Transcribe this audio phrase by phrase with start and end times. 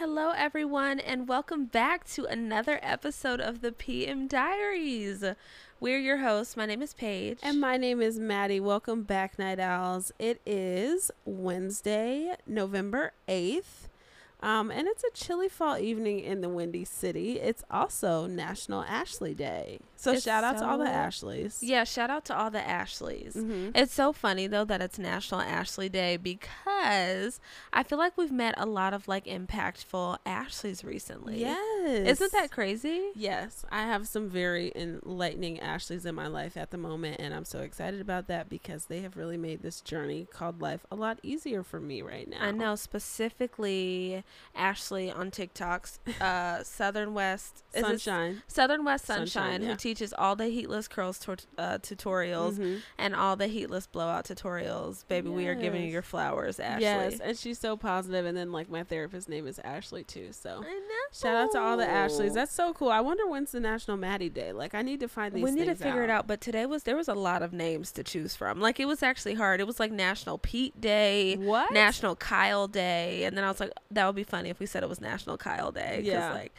[0.00, 5.22] Hello, everyone, and welcome back to another episode of the PM Diaries.
[5.78, 6.56] We're your hosts.
[6.56, 7.38] My name is Paige.
[7.42, 8.60] And my name is Maddie.
[8.60, 10.10] Welcome back, Night Owls.
[10.18, 13.88] It is Wednesday, November 8th.
[14.42, 17.38] Um, and it's a chilly fall evening in the Windy City.
[17.38, 19.80] It's also National Ashley Day.
[20.00, 21.58] So It's shout out to all the Ashleys.
[21.60, 23.34] yeah, shout out to all the Ashleys.
[23.34, 23.72] Mhm.
[23.76, 27.38] It's so funny though that it's National Ashley Day because
[27.72, 31.40] I feel like we've met a lot of like impactful Ashleys recently.
[31.40, 32.06] Yes.
[32.08, 33.10] Isn't that crazy?
[33.14, 37.44] Yes, I have some very enlightening Ashleys in my life at the moment, and I'm
[37.44, 41.18] so excited about that because they have really made this journey called life a lot
[41.22, 42.38] easier for me right now.
[42.40, 48.42] I know specifically Ashley on TikToks, uh, Southern West Sunshine.
[48.46, 49.68] Southern West Sunshine, Sunshine, yeah.
[49.68, 52.80] who teaches all the heatless curls tor- uh, tutorials Mhm.
[52.98, 55.06] and all the heatless blowout tutorials.
[55.08, 56.82] Baby, we are giving you your flowers, Ashley.
[56.84, 58.24] Yes, and she's so positive.
[58.26, 60.28] and then like my therapist name is Ashley too.
[60.32, 60.64] So
[61.12, 62.34] shout out to all the Ashleys.
[62.34, 62.90] That's so cool.
[62.90, 64.52] I wonder when's the National Maddie Day.
[64.52, 65.42] Like I need to find these.
[65.42, 66.26] we need to figure it out.
[66.26, 68.60] But today was there was a lot of names to choose from.
[68.60, 69.60] Like it was actually hard.
[69.60, 71.72] It was like National Pete Day, What?
[71.72, 74.82] National Kyle Day, and then I was like, that would be funny if we said
[74.82, 76.00] it was National Kyle Day.
[76.04, 76.32] Yeah.
[76.32, 76.54] Like,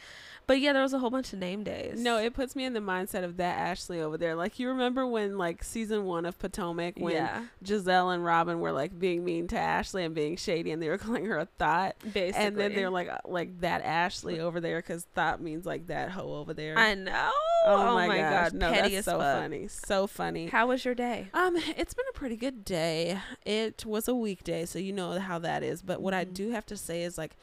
[0.46, 2.00] but yeah, there was a whole bunch of name days.
[2.00, 4.34] No, it puts me in the mindset of that Ashley over there.
[4.34, 8.72] Like you remember when like season one of Potomac when yeah, Gizelle and Robyn were
[8.72, 11.96] like being mean to Ashley and being shady, and they were calling her a thought.
[12.12, 12.46] basically.
[12.46, 16.10] And then they're like, uh, like that Ashley over there, because thought means like that
[16.10, 16.78] hoe over there.
[16.78, 17.30] I know.
[17.66, 18.50] oh, my, gosh.
[18.50, 19.38] god, no, petty that's so fuck.
[19.38, 20.46] funny, so funny.
[20.48, 21.28] How was your day?
[21.32, 23.18] Um, it's been a pretty good day.
[23.46, 25.80] It was a weekday, so you know how that is.
[25.82, 26.34] But what I Mhm.
[26.34, 27.36] do have to say is like,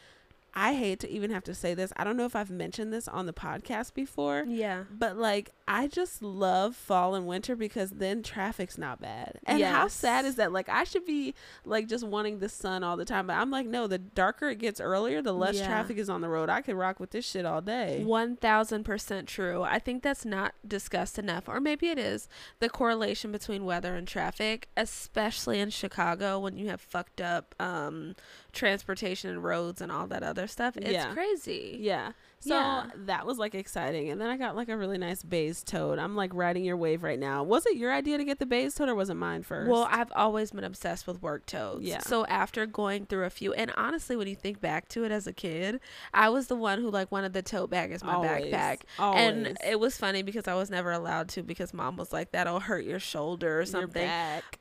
[0.53, 1.93] I hate to even have to say this.
[1.97, 4.83] I don't know if I've mentioned this on the podcast before, Yeah.
[4.91, 9.39] but like I just love fall and winter because then traffic's not bad.
[9.45, 10.51] And how sad is that?
[10.51, 13.67] Like I should be like just wanting the sun all the time, but I'm like,
[13.67, 13.85] no.
[13.87, 15.67] The darker it gets earlier, the less Yeah.
[15.67, 16.49] traffic is on the road.
[16.49, 18.03] I could rock with this shit all day.
[18.03, 19.61] One thousand percent true.
[19.63, 22.27] I think that's not discussed enough, or maybe it is.
[22.59, 28.15] The correlation between weather and traffic, especially in Chicago, when you have fucked up um,
[28.51, 30.75] transportation and roads and all that other stuff.
[30.77, 31.13] It's Yeah.
[31.13, 31.77] crazy.
[31.79, 32.11] Yeah.
[32.41, 32.85] So Yeah.
[32.95, 34.09] that was like exciting.
[34.09, 35.99] And then I got like a really nice Béis toad.
[35.99, 37.43] I'm like riding your wave right now.
[37.43, 39.69] Was it your idea to get the Béis toad or was it mine first?
[39.69, 41.83] Well, I've always been obsessed with work toads.
[41.83, 41.99] Yeah.
[41.99, 45.27] So after going through a few, and honestly, when you think back to it as
[45.27, 45.81] a kid,
[46.13, 48.45] I was the one who like wanted the tote bag as my Always.
[48.53, 48.81] backpack.
[48.97, 49.21] Always.
[49.21, 52.61] And it was funny because I was never allowed to because mom was like, that'll
[52.61, 54.09] hurt your shoulder or Your something.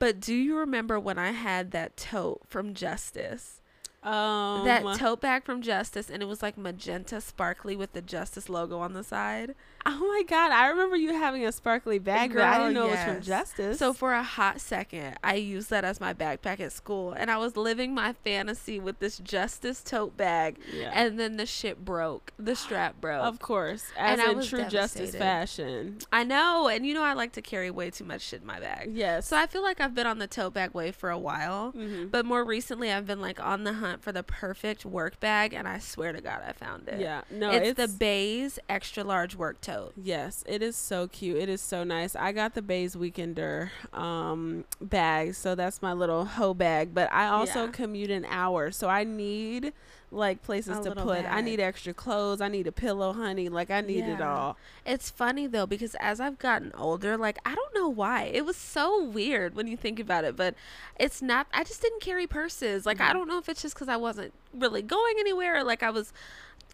[0.00, 3.58] But do you remember when I had that tote from Justice?
[4.03, 8.49] Um, that tote bag from Justice, and it was like magenta sparkly with the Justice
[8.49, 9.55] logo on the side.
[9.91, 12.91] Oh my god, I remember you having a sparkly bag, but I didn't know it
[12.91, 13.78] was from Justice.
[13.78, 17.38] So for a hot second, I used that as my backpack at school, and I
[17.38, 20.91] was living my fantasy with this Justice tote bag, yeah.
[20.93, 23.25] and then the shit broke, the strap broke.
[23.25, 25.99] of course, as And in true Justice fashion.
[26.12, 28.60] I know, and you know I like to carry way too much shit in my
[28.60, 28.91] bag.
[28.93, 29.26] Yes.
[29.26, 31.72] So I feel like I've been on the tote bag wave for a while.
[31.72, 32.10] Mhm.
[32.10, 35.66] But more recently, I've been like on the hunt for the perfect work bag, and
[35.66, 37.00] I swear to God, I found it.
[37.00, 39.78] yeah, no, it's, it's, the Béis extra large work tote.
[39.97, 41.37] Yes, it is so cute.
[41.39, 42.15] It is so nice.
[42.16, 46.94] I got the Béis Weekender um bag, so that's my little hoe bag.
[46.94, 47.71] But I also Yeah.
[47.72, 49.72] commute an hour, so I need
[50.11, 51.27] like places A to put.
[51.27, 52.41] I need extra clothes.
[52.41, 53.49] I need a pillow, honey.
[53.50, 54.56] Like I need it all.
[54.87, 58.56] It's funny though because as I've gotten older, like I don't know why it was
[58.56, 60.55] so weird when you think about it, but
[60.99, 61.47] it's not.
[61.53, 62.87] I just didn't carry purses.
[62.87, 63.12] Like I Mhm.
[63.15, 65.56] don't know if it's just because I wasn't really going anywhere.
[65.59, 66.12] Or like I was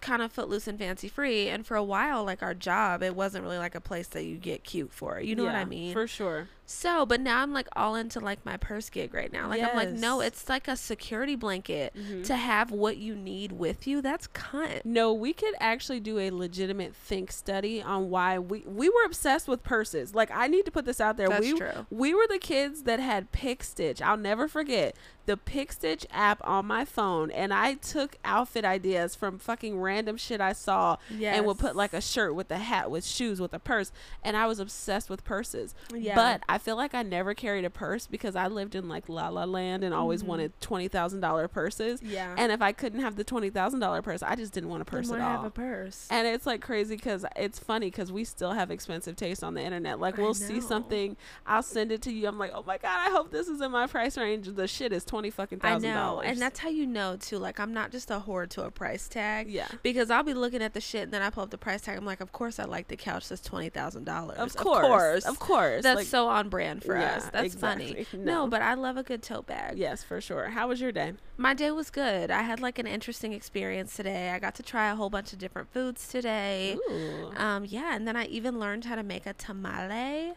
[0.04, 3.42] kind of footloose and fancy free, and for a while, like our job, it wasn't
[3.42, 5.18] really like a place that you get cute for.
[5.18, 5.92] You know what I mean?
[5.92, 6.48] For sure.
[6.66, 9.48] So, but now I'm like all into like my purse gig right now.
[9.48, 12.24] Like I'm like, no, it's like a security blanket Mhm.
[12.24, 14.00] to have what you need with you.
[14.00, 14.80] That's cunt.
[14.84, 19.46] No, we could actually do a legitimate think study on why we we were obsessed
[19.46, 20.14] with purses.
[20.14, 21.28] Like I need to put this out there.
[21.28, 21.86] That's we true.
[21.90, 24.00] we were the kids that had Pick Stitch.
[24.00, 24.96] I'll never forget
[25.26, 30.18] the Pick Stitch app on my phone, and I took outfit ideas from fucking random
[30.18, 33.54] shit I saw, and would put like a shirt with a hat, with shoes, with
[33.54, 33.90] a purse,
[34.22, 35.74] and I was obsessed with purses.
[35.94, 36.14] yeah.
[36.14, 39.28] But I feel like I never carried a purse because I lived in like La
[39.28, 40.26] La Land and always Mhm.
[40.26, 42.00] wanted twenty thousand dollar purses.
[42.02, 44.82] yeah, And if I couldn't have the twenty thousand dollar purse, I just didn't want
[44.82, 45.28] a purse at all.
[45.28, 46.06] have a purse.
[46.10, 49.62] And it's like crazy because it's funny because we still have expensive taste on the
[49.62, 49.98] internet.
[50.00, 51.16] Like we'll see something,
[51.46, 52.28] I'll send it to you.
[52.28, 54.46] I'm like, oh my god, I hope this is in my price range.
[54.54, 56.26] The shit is twenty fucking I thousand know, dollars.
[56.28, 57.38] and that's how you know too.
[57.38, 59.50] Like I'm not just a whore to a price tag.
[59.50, 61.82] yeah, Because I'll be looking at the shit and then I pull up the price
[61.82, 61.96] tag.
[61.98, 64.38] I'm like, of course I like the couch that's twenty thousand dollars.
[64.38, 65.82] of course, of course.
[65.82, 67.28] That's like, so on on brand for yeah, us.
[67.30, 67.86] That's exactly.
[67.86, 68.06] funny.
[68.24, 68.44] No.
[68.44, 69.76] no, but I love a good tote bag.
[69.76, 70.48] Yes, for sure.
[70.50, 71.14] How was your day?
[71.36, 72.30] My day was good.
[72.30, 74.30] I had like an interesting experience today.
[74.30, 76.76] I got to try a whole bunch of different foods today.
[76.90, 77.32] Ooh.
[77.36, 80.34] Um, yeah, and then I even learned how to make a tamale.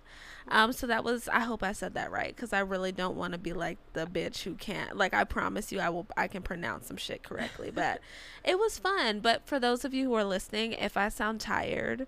[0.50, 3.34] Um, so that was I hope I said that right because I really don't want
[3.34, 4.98] to be like the bitch who can't.
[4.98, 6.08] Like I promise you, I will.
[6.16, 8.00] I can pronounce some shit correctly, but
[8.44, 9.20] it was fun.
[9.20, 12.08] But for those of you who are listening, if I sound tired,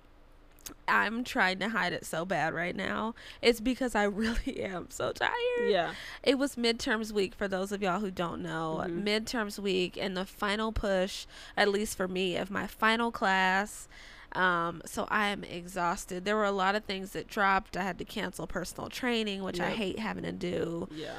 [0.87, 3.15] I'm trying to hide it so bad right now.
[3.41, 5.31] It's because I really am so tired.
[5.67, 5.93] Yeah.
[6.23, 8.83] It was midterms week for those of y'all who don't know.
[8.83, 9.07] Mm-hmm.
[9.07, 11.25] Midterms week and the final push,
[11.55, 13.87] at least for me, of my final class.
[14.33, 16.25] Um, so I am exhausted.
[16.25, 17.75] There were a lot of things that dropped.
[17.75, 19.69] I had to cancel personal training, which yep.
[19.69, 20.87] I hate having to do.
[20.91, 21.15] Yeah.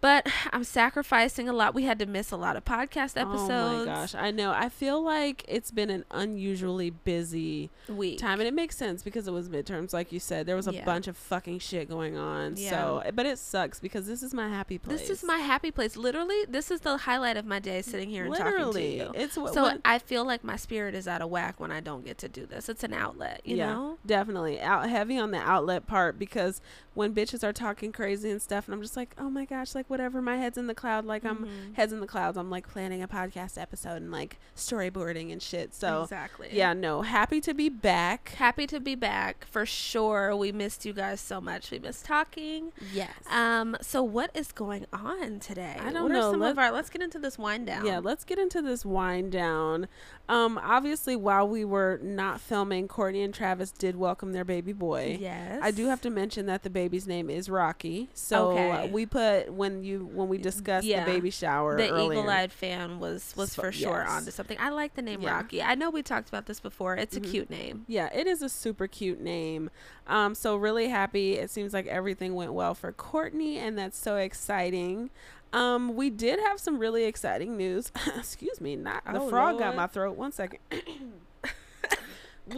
[0.00, 1.74] But I'm sacrificing a lot.
[1.74, 3.50] We had to miss a lot of podcast episodes.
[3.50, 4.52] Oh my gosh, I know.
[4.52, 9.28] I feel like it's been an unusually busy week time, and it makes sense because
[9.28, 10.46] it was midterms, like you said.
[10.46, 10.84] There was a yeah.
[10.84, 12.54] bunch of fucking shit going on.
[12.56, 12.70] Yeah.
[12.70, 15.00] So, but it sucks because this is my happy place.
[15.00, 15.96] This is my happy place.
[15.96, 18.98] Literally, this is the highlight of my day, sitting here and Literally.
[18.98, 19.24] talking to you.
[19.24, 21.80] It's w- so what, I feel like my spirit is out of whack when I
[21.80, 22.68] don't get to do this.
[22.68, 23.98] It's an outlet, you yeah, know.
[24.06, 26.60] Definitely out heavy on the outlet part because
[26.98, 29.88] when bitches are talking crazy and stuff, and I'm just like, oh my gosh, like
[29.88, 30.20] whatever.
[30.20, 31.04] My head's in the cloud.
[31.04, 31.74] Like I'm mm-hmm.
[31.74, 32.36] heads in the clouds.
[32.36, 35.76] I'm like planning a podcast episode and like storyboarding and shit.
[35.76, 36.48] So exactly.
[36.50, 38.30] Yeah, no, happy to be back.
[38.30, 40.34] Happy to be back for sure.
[40.34, 41.70] We missed you guys so much.
[41.70, 42.72] We missed talking.
[42.92, 43.12] Yes.
[43.30, 43.76] Um.
[43.80, 45.76] So what is going on today?
[45.78, 46.32] I don't what know.
[46.32, 47.86] some Let, of our, let's get into this wind down.
[47.86, 49.86] Yeah, let's get into this wind down.
[50.28, 50.58] Um.
[50.60, 55.16] Obviously, while we were not filming, Courtney and Travis did welcome their baby boy.
[55.20, 55.60] Yes.
[55.62, 58.08] I do have to mention that the baby's name is Rocky.
[58.14, 58.90] So okay.
[58.90, 61.04] we put when you when we discussed yeah.
[61.04, 61.76] the baby shower.
[61.76, 64.10] The eagle-eyed fan was was for sure yes.
[64.10, 64.56] onto something.
[64.58, 65.34] I like the name yeah.
[65.34, 65.62] Rocky.
[65.62, 66.96] I know we talked about this before.
[66.96, 67.24] It's mm-hmm.
[67.26, 67.84] a cute name.
[67.88, 69.68] Yeah, it is a super cute name.
[70.06, 71.34] Um, so really happy.
[71.34, 75.10] It seems like everything went well for Courtney, and that's so exciting.
[75.52, 77.92] Um, we did have some really exciting news.
[78.16, 79.64] Excuse me, not the oh, frog Lord.
[79.64, 80.16] got my throat.
[80.16, 80.60] One second.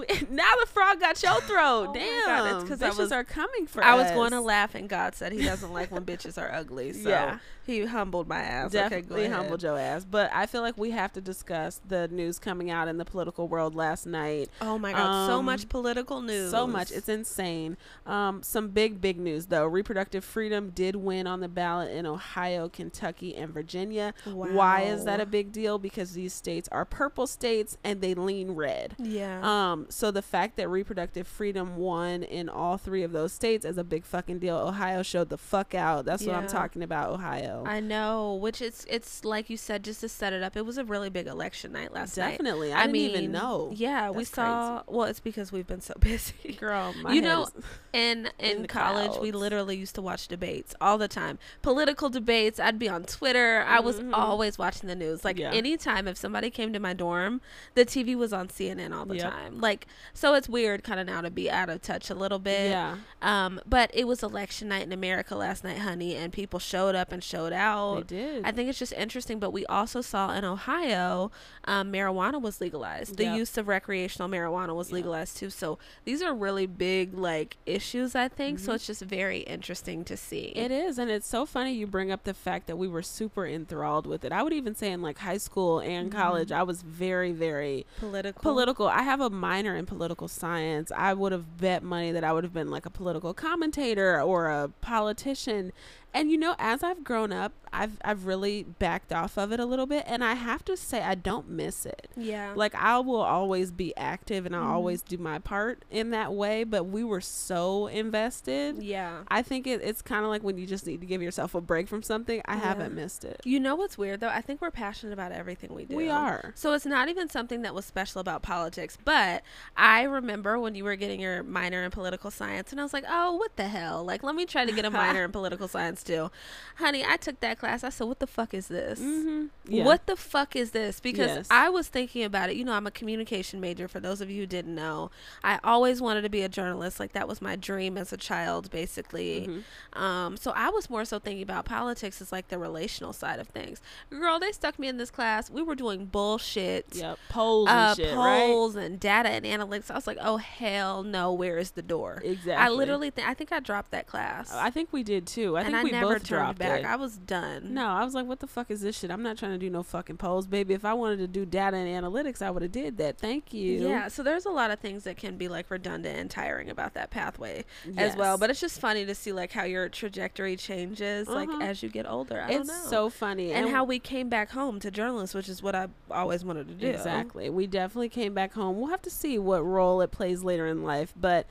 [0.30, 1.88] now the frog got your throat.
[1.90, 4.04] Oh Damn, God, because bitches was, are coming for I us.
[4.04, 6.92] was going to laugh, and God said He doesn't like when bitches are ugly.
[6.92, 7.38] So yeah.
[7.70, 8.72] He humbled my ass.
[8.72, 10.04] Definitely okay, humbled your ass.
[10.04, 13.46] But I feel like we have to discuss the news coming out in the political
[13.46, 14.50] world last night.
[14.60, 16.50] Oh my God, um, so much political news.
[16.50, 16.90] So much.
[16.90, 17.76] It's insane.
[18.06, 19.66] Um, some big, big news though.
[19.66, 24.14] Reproductive freedom did win on the ballot in Ohio, Kentucky, and Virginia.
[24.26, 24.48] Wow.
[24.52, 25.78] Why is that a big deal?
[25.78, 28.96] Because these states are purple states and they lean red.
[28.98, 29.40] Yeah.
[29.42, 29.86] Um.
[29.90, 33.84] So the fact that reproductive freedom won in all three of those states is a
[33.84, 34.56] big fucking deal.
[34.56, 36.04] Ohio showed the fuck out.
[36.04, 36.32] That's yeah.
[36.32, 37.10] what I'm talking about.
[37.10, 37.64] Ohio.
[37.66, 40.56] I know, which it's it's like you said, just to set it up.
[40.56, 42.30] It was a really big election night last Definitely.
[42.30, 42.38] night.
[42.38, 43.70] Definitely, I, I didn't mean, even know.
[43.74, 44.82] Yeah, That's we saw.
[44.82, 44.96] Crazy.
[44.96, 46.94] Well, it's because we've been so busy, girl.
[47.10, 47.48] you know,
[47.92, 49.20] in in, in college, clouds.
[49.20, 51.38] we literally used to watch debates all the time.
[51.62, 52.58] Political debates.
[52.58, 53.60] I'd be on Twitter.
[53.60, 53.72] Mm-hmm.
[53.72, 54.14] I was mm-hmm.
[54.14, 55.24] always watching the news.
[55.24, 55.52] Like yeah.
[55.52, 57.40] anytime if somebody came to my dorm,
[57.74, 59.60] the TV was on CNN all the time.
[59.60, 59.69] Like
[60.12, 62.70] so, it's weird kind of now to be out of touch a little bit.
[62.70, 62.96] Yeah.
[63.22, 67.12] Um, but it was election night in America last night, honey, and people showed up
[67.12, 68.08] and showed out.
[68.08, 68.44] They did.
[68.44, 69.38] I think it's just interesting.
[69.38, 71.30] But we also saw in Ohio,
[71.64, 73.16] um, marijuana was legalized.
[73.16, 73.36] The yep.
[73.36, 74.94] use of recreational marijuana was yep.
[74.94, 75.50] legalized too.
[75.50, 78.58] So these are really big like issues, I think.
[78.58, 78.66] Mm-hmm.
[78.66, 80.52] So it's just very interesting to see.
[80.56, 83.46] It is, and it's so funny you bring up the fact that we were super
[83.46, 84.32] enthralled with it.
[84.32, 86.18] I would even say in like high school and mm-hmm.
[86.18, 88.42] college, I was very, very political.
[88.42, 88.88] Political.
[88.88, 90.90] I have a minor in political science.
[90.96, 94.48] I would have bet money that I would have been like a political commentator or
[94.48, 95.72] a politician
[96.12, 99.64] and you know, as I've grown up, I've I've really backed off of it a
[99.64, 102.08] little bit, and I have to say I don't miss it.
[102.16, 104.70] Yeah, like I will always be active, and I'll mm.
[104.70, 106.64] always do my part in that way.
[106.64, 108.82] But we were so invested.
[108.82, 111.54] Yeah, I think it, it's kind of like when you just need to give yourself
[111.54, 112.42] a break from something.
[112.44, 112.60] I yeah.
[112.60, 113.40] haven't missed it.
[113.44, 114.28] You know what's weird though?
[114.28, 115.96] I think we're passionate about everything we do.
[115.96, 116.52] We are.
[116.56, 118.98] So it's not even something that was special about politics.
[119.04, 119.42] But
[119.76, 123.04] I remember when you were getting your minor in political science, and I was like,
[123.08, 124.04] oh, what the hell?
[124.04, 126.30] Like, let me try to get a minor in political science too.
[126.76, 127.84] Honey, I took that class.
[127.84, 129.00] I said, what the fuck is this?
[129.00, 129.46] Mm-hmm.
[129.68, 129.84] Yeah.
[129.84, 130.98] What the fuck is this?
[130.98, 131.48] Because yes.
[131.50, 132.56] I was thinking about it.
[132.56, 133.86] You know, I'm a communication major.
[133.86, 135.10] For those of you who didn't know,
[135.44, 136.98] I always wanted to be a journalist.
[136.98, 139.46] Like that was my dream as a child, basically.
[139.46, 140.02] Mm-hmm.
[140.02, 143.48] Um, so I was more so thinking about politics as like the relational side of
[143.48, 143.82] things.
[144.08, 145.50] Girl, they stuck me in this class.
[145.50, 146.86] We were doing bullshit.
[146.92, 148.86] Yep, polls uh, and shit, polls right?
[148.86, 149.90] and data and analytics.
[149.90, 152.22] I was like, oh hell no, where is the door?
[152.24, 152.52] Exactly.
[152.52, 154.52] I literally, th- I think I dropped that class.
[154.52, 155.56] I think we did too.
[155.56, 156.80] I and think I we never both turned dropped back.
[156.80, 156.86] it.
[156.86, 157.74] I was done.
[157.74, 159.10] No, I was like, what the fuck is this shit?
[159.10, 160.74] I'm not trying to do no fucking polls, baby.
[160.74, 163.18] If I wanted to do data and analytics, I would have did that.
[163.18, 163.88] Thank you.
[163.88, 166.94] Yeah, so there's a lot of things that can be like redundant and tiring about
[166.94, 167.64] that pathway
[167.96, 168.38] as well.
[168.38, 171.62] But it's just funny to see like how your trajectory changes like Uh-huh.
[171.62, 172.40] as you get older.
[172.42, 172.90] I it's don't know.
[172.90, 173.52] so funny.
[173.52, 176.74] and how we came back home to journalists, which is what I always wanted to
[176.74, 176.86] do.
[176.88, 177.50] Exactly.
[177.50, 178.78] We definitely came back home.
[178.78, 181.46] We'll have to see what role it plays later in life, but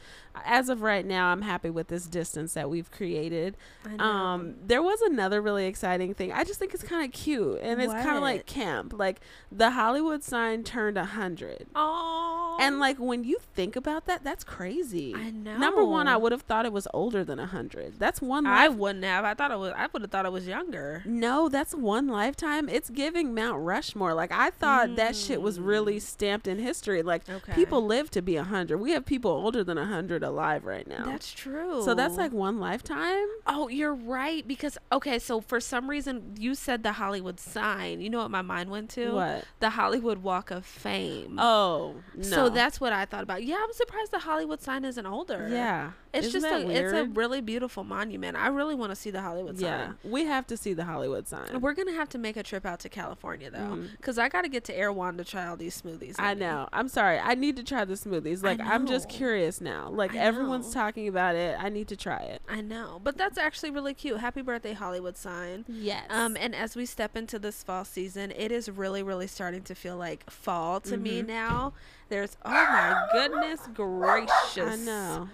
[0.45, 3.57] as of right now, I'm happy with this distance that we've created.
[3.85, 4.03] I know.
[4.03, 4.28] Um,
[4.65, 6.31] there was another really exciting thing.
[6.31, 8.93] I just think it's kind of cute, and it's kind of like camp.
[8.97, 9.21] Like
[9.51, 14.43] the Hollywood sign turned a hundred, oh, and like when you think about that, that's
[14.43, 15.13] crazy.
[15.15, 15.57] I know.
[15.57, 17.99] Number one, I would have thought it was older than a hundred.
[17.99, 18.45] That's one.
[18.45, 19.25] I wouldn't have.
[19.25, 19.73] I thought it was.
[19.75, 21.03] I would have thought it was younger.
[21.05, 22.67] no, that's one lifetime.
[22.69, 24.13] It's giving Mount Rushmore.
[24.13, 26.01] Like I thought that shit was really Mm.
[26.01, 27.01] stamped in history.
[27.01, 27.53] Like Okay.
[27.53, 28.77] people live to be a hundred.
[28.79, 31.05] We have people older than a hundred alive right now.
[31.05, 31.81] That's true.
[31.83, 33.25] so that's like one lifetime.
[33.47, 34.18] Oh, you're right.
[34.19, 38.01] Right because okay, so for some reason you said the Hollywood sign.
[38.01, 39.13] You know what my mind went to?
[39.13, 39.45] What?
[39.61, 41.39] The Hollywood Walk of Fame.
[41.39, 42.23] Oh, no.
[42.23, 43.43] So that's what I thought about.
[43.45, 45.47] Yeah, I'm surprised the Hollywood sign isn't older.
[45.49, 45.91] yeah.
[46.11, 48.35] It's Isn't just a it's a really beautiful monument.
[48.35, 49.87] I really want to see the Hollywood yeah.
[49.87, 49.95] sign.
[50.03, 51.61] We have to see the Hollywood sign.
[51.61, 54.49] We're gonna have to make a trip out to California though, because I got to
[54.49, 56.15] get to Erewhon to try all these smoothies.
[56.17, 56.67] I know.
[56.73, 57.19] I'm sorry.
[57.19, 58.43] I need to try the smoothies.
[58.43, 59.89] Like I'm just curious now.
[59.89, 61.55] Like everyone's talking about it.
[61.59, 62.41] I need to try it.
[62.49, 64.19] I know, but that's actually really cute.
[64.19, 65.65] Happy birthday, Hollywood sign.
[65.67, 66.05] Yes.
[66.09, 69.75] Um, and as we step into this fall season, it is really, really starting to
[69.75, 71.27] feel like fall to me Mhm.
[71.27, 71.73] now.
[72.09, 74.57] There's oh my goodness gracious!
[74.57, 75.29] I know.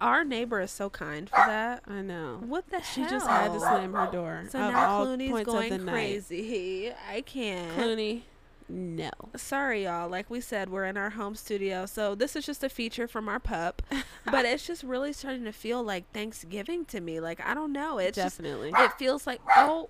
[0.00, 1.82] Our neighbor is so kind for that.
[1.86, 2.38] I know.
[2.46, 3.10] What the She hell?
[3.10, 4.44] just had to slam her door.
[4.48, 5.92] So now all Clooney's points of the going night.
[5.92, 6.92] crazy.
[7.10, 7.76] I can't.
[7.76, 8.22] Clooney,
[8.68, 9.10] no.
[9.36, 10.08] Sorry, y'all.
[10.08, 13.28] Like we said, we're in our home studio, so this is just a feature from
[13.28, 13.82] our pup.
[14.30, 17.20] but it's just really starting to feel like Thanksgiving to me.
[17.20, 17.98] Like I don't know.
[17.98, 18.70] It's Definitely.
[18.72, 19.88] just it feels like oh.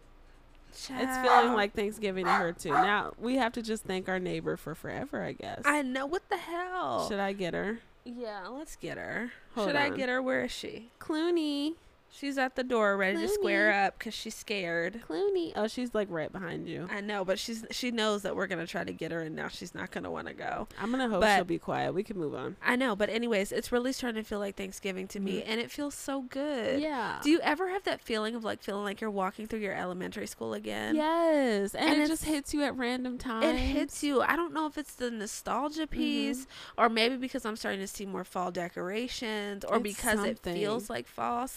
[0.75, 2.71] It's feeling like Thanksgiving to her too.
[2.71, 5.63] Now we have to just thank our neighbor for forever, I guess.
[5.65, 7.09] I know what the hell.
[7.09, 7.79] Should I get her?
[8.05, 9.31] Yeah, let's get her.
[9.55, 10.21] Hold Should I get her?
[10.21, 10.91] Where is she?
[10.99, 11.75] Clooney.
[12.15, 15.01] She's at the door, ready to square up because she's scared.
[15.09, 15.53] Clooney.
[15.57, 16.87] Oh, she's like right behind you.
[16.91, 19.49] I know, but she's she knows that we're gonna try to get her, and now
[19.49, 20.69] she's not gonna want to go.
[20.79, 21.95] I'm gonna hope But- she'll be quiet.
[21.95, 22.57] We can move on.
[22.63, 25.45] I know, but anyways, it's really starting to feel like Thanksgiving to me, Mhm.
[25.47, 26.81] and it feels so good.
[26.83, 27.19] Yeah.
[27.23, 30.27] Do you ever have that feeling of like feeling like you're walking through your elementary
[30.27, 30.95] school again?
[30.95, 33.47] yes, and, And it just hits you at random times.
[33.47, 34.21] It hits you.
[34.21, 35.97] I don't know if it's the nostalgia Mm-hmm.
[35.99, 40.39] piece, or maybe because I'm starting to see more fall decorations, or It's because it
[40.41, 41.49] feels like fall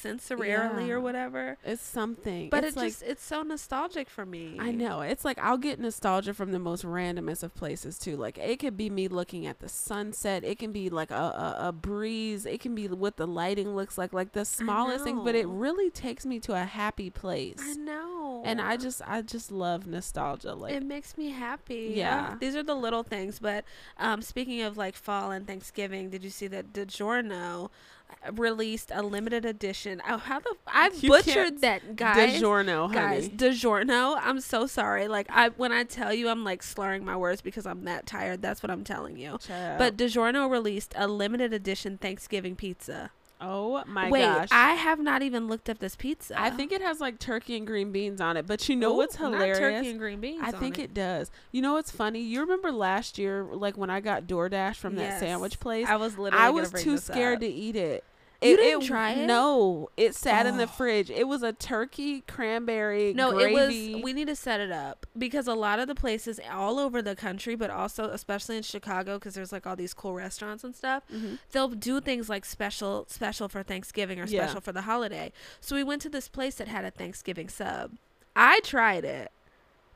[0.46, 0.94] sensorily Yeah.
[0.94, 1.58] or whatever.
[1.64, 2.50] It's something.
[2.50, 4.58] But it's it like, just it's so nostalgic for me.
[4.60, 5.02] I know.
[5.02, 8.16] It's like I'll get nostalgia from the most randomest of places too.
[8.16, 10.44] Like it could be me looking at the sunset.
[10.44, 12.46] It can be like a, a, a breeze.
[12.46, 14.14] It can be what the lighting looks like.
[14.14, 17.58] Like the smallest thing, but it really takes me to a happy place.
[17.60, 18.42] I know.
[18.46, 20.54] And I just I just love nostalgia.
[20.54, 21.94] Like it makes me happy.
[21.96, 22.36] Yeah.
[22.40, 23.40] These are the little things.
[23.40, 23.66] But
[23.98, 27.70] um, speaking of like fall and Thanksgiving, did you see that DiGiorno
[28.34, 30.02] released a limited edition?
[30.08, 32.42] Oh, how the I You butchered that, guys.
[32.42, 33.38] DiGiorno, Guys, honey.
[33.38, 34.20] DiGiorno.
[34.22, 35.08] I'm so sorry.
[35.08, 38.42] Like I, when I tell you, I'm like slurring my words because I'm that tired.
[38.42, 39.38] That's what I'm telling you.
[39.40, 39.78] Child.
[39.78, 43.12] But DiGiorno released a limited edition Thanksgiving pizza.
[43.46, 44.50] Oh my Wait, gosh.
[44.52, 46.40] I have not even looked up this pizza.
[46.40, 48.48] I think it has like turkey and green beans on it.
[48.48, 49.60] But you know Ooh, what's hilarious?
[49.60, 50.42] turkey and green beans.
[50.44, 50.94] I think it.
[50.94, 51.32] does.
[51.52, 52.22] You know what's funny?
[52.22, 55.88] You remember last year, like when I got DoorDash from that sandwich place?
[55.88, 56.46] I was literally.
[56.46, 57.42] I was too scared up.
[57.42, 58.04] to eat it.
[58.50, 59.26] You didn't try it?
[59.26, 60.68] No, it sat in the Oh.
[60.68, 61.10] fridge.
[61.10, 63.92] It was a turkey cranberry No, gravy.
[63.92, 64.04] it was.
[64.04, 67.16] We need to set it up because a lot of the places all over the
[67.16, 71.04] country, but also especially in Chicago, because there's like all these cool restaurants and stuff.
[71.14, 71.40] Mhm.
[71.52, 74.46] They'll do things like special, special for Thanksgiving or Yeah.
[74.46, 75.32] special for the holiday.
[75.62, 77.92] So we went to this place that had a Thanksgiving sub.
[78.36, 79.32] I tried it,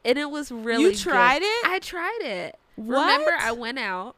[0.06, 0.84] and it was really.
[0.84, 1.00] you good.
[1.00, 1.66] tried it?
[1.66, 2.58] I tried it.
[2.76, 2.96] what?
[3.12, 4.16] Remember, I went out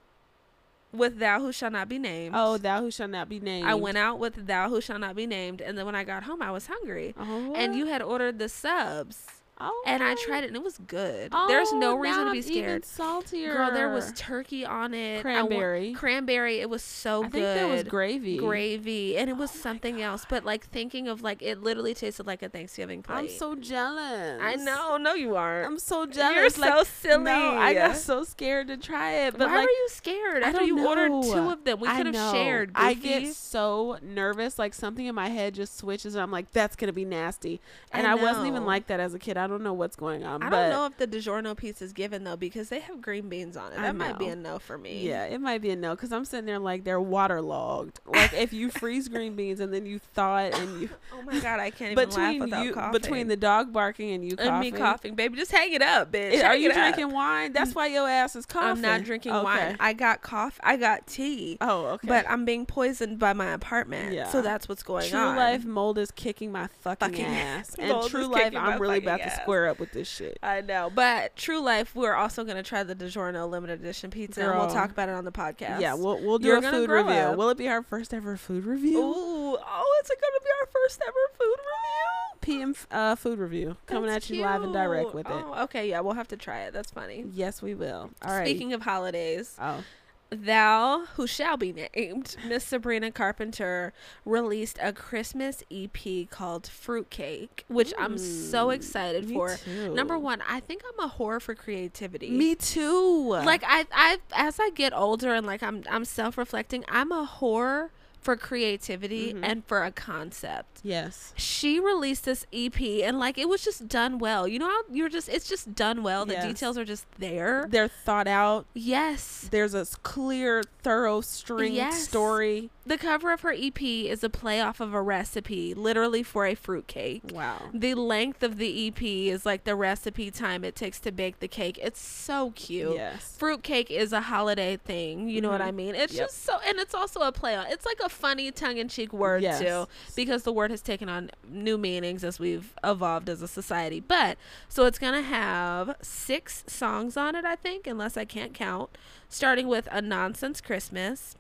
[0.94, 2.36] with Thou Who Shall Not Be Named.
[2.38, 3.68] oh, thou who shall not be named.
[3.68, 6.24] I went out with Thou Who Shall Not Be Named, and then when I got
[6.24, 7.14] home, I was hungry.
[7.20, 9.26] Oh, And you had ordered the subs.
[9.62, 11.32] Oh, and I tried it and it was good.
[11.48, 12.86] There's oh, no Oh, reason to be scared.
[12.86, 13.54] saltier.
[13.54, 15.20] Girl, there was turkey on it.
[15.20, 15.94] I cranberry.
[15.94, 16.60] cranberry.
[16.60, 17.32] It was so I good.
[17.34, 18.38] think there was gravy.
[18.38, 20.26] gravy, and it was Oh something else.
[20.30, 23.16] But like thinking of like it literally tasted like a Thanksgiving plate.
[23.16, 24.40] I'm so jealous.
[24.42, 24.98] I know.
[24.98, 25.68] No, you aren't.
[25.68, 26.58] I'm so jealous.
[26.58, 27.24] You're like, so silly.
[27.24, 29.38] No, I got so scared to try it.
[29.38, 30.44] But Why like, were you scared?
[30.44, 32.32] I After you ordered two of them, we could have know.
[32.34, 32.72] shared.
[32.76, 36.76] I get so nervous, like something in my head just switches, and I'm like, "That's
[36.76, 37.60] gonna be nasty."
[37.92, 39.38] And I, wasn't even like that as a kid.
[39.38, 40.44] I don't don't know what's going on.
[40.44, 43.56] I don't know if the DiGiorno pizza is given though because they have green beans
[43.56, 43.78] on it.
[43.78, 45.08] That might be a no for me.
[45.08, 48.00] Yeah, it might be a no because I'm sitting there like they're waterlogged.
[48.06, 50.90] Like if you freeze green beans and then you thaw it and you.
[51.14, 53.02] oh my god, I can't even between laugh without you, coughing.
[53.02, 54.52] Between the dog barking and you coughing.
[54.52, 56.44] And me coughing, baby, just hang it up, bitch.
[56.44, 57.12] Are you drinking up.
[57.12, 57.54] wine?
[57.54, 58.70] That's why your ass is coughing.
[58.70, 59.44] I'm not drinking okay.
[59.44, 59.78] wine.
[59.80, 60.60] I got cough.
[60.64, 61.58] I got tea.
[61.62, 62.08] Oh, okay.
[62.08, 64.14] But I'm being poisoned by my apartment.
[64.14, 64.30] Yeah.
[64.30, 65.36] So that's what's going true on.
[65.36, 67.76] True life mold is kicking my fucking, fucking ass.
[67.78, 69.38] and true life, I'm really about ass.
[69.38, 70.38] to square up with this shit.
[70.42, 70.92] I know.
[70.94, 74.52] But true life, we're also gonna try the DiGiorno limited edition pizza, Girl.
[74.52, 75.82] and we'll talk about it on the podcast.
[75.82, 77.12] Yeah, we'll we'll do You're a food review.
[77.14, 77.38] Up.
[77.38, 79.00] Will it be our first ever food review?
[79.00, 82.32] Ooh, oh, it's gonna be our first ever food review.
[82.42, 84.48] PM uh, food review coming That's at you cute.
[84.48, 85.32] live and direct with it.
[85.32, 86.74] Oh, okay, yeah, we'll have to try it.
[86.74, 87.26] That's funny.
[87.32, 88.10] Yes, we will.
[88.26, 88.48] All right.
[88.48, 89.56] Speaking of holidays.
[89.60, 89.84] Oh
[90.32, 93.94] thou, who shall be named, Miss Sabrina Carpenter,
[94.26, 99.56] released a Christmas EP called Fruitcake, which I'm so excited for.
[99.56, 99.94] Too.
[99.94, 102.32] Number one, I think I'm a whore for creativity.
[102.32, 103.30] Me too.
[103.30, 106.86] Like I, I, as I get older and like I'm, I'm self reflecting.
[106.88, 107.90] I'm a whore
[108.22, 109.44] for creativity mm-hmm.
[109.44, 110.71] and for a concept.
[110.84, 111.34] Yes.
[111.36, 114.48] She released this EP and like it was just done well.
[114.48, 116.26] You know how you're just it's just done well.
[116.26, 116.46] The yes.
[116.46, 117.68] details are just there.
[117.70, 118.66] They're thought out.
[118.74, 119.48] Yes.
[119.52, 122.08] There's a clear, thorough string yes.
[122.08, 122.70] story.
[122.84, 126.56] The cover of her EP is a play off of a recipe, literally for a
[126.56, 127.22] fruit cake.
[127.32, 127.70] Wow.
[127.74, 131.48] The length of the EP is like the recipe time it takes to bake the
[131.48, 131.80] cake.
[131.82, 132.96] It's so cute.
[132.96, 133.36] Yes.
[133.38, 135.30] Fruit cake is a holiday thing.
[135.30, 135.60] You know mm-hmm.
[135.60, 135.94] what I mean?
[135.94, 136.28] It's yep.
[136.28, 137.68] just so, and it's also a play on.
[137.68, 139.60] It's like a funny tongue in cheek word yes.
[139.60, 144.00] too, because the word has taken on new meanings as we've evolved as a society.
[144.00, 148.98] But so it's gonna have six songs on it, I think, unless I can't count.
[149.30, 151.36] Starting with a nonsense Christmas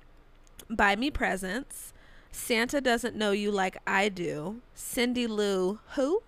[0.70, 1.92] Buy Me Presents,
[2.32, 6.22] Santa Doesn't Know You Like I Do, Cindy Lou Who,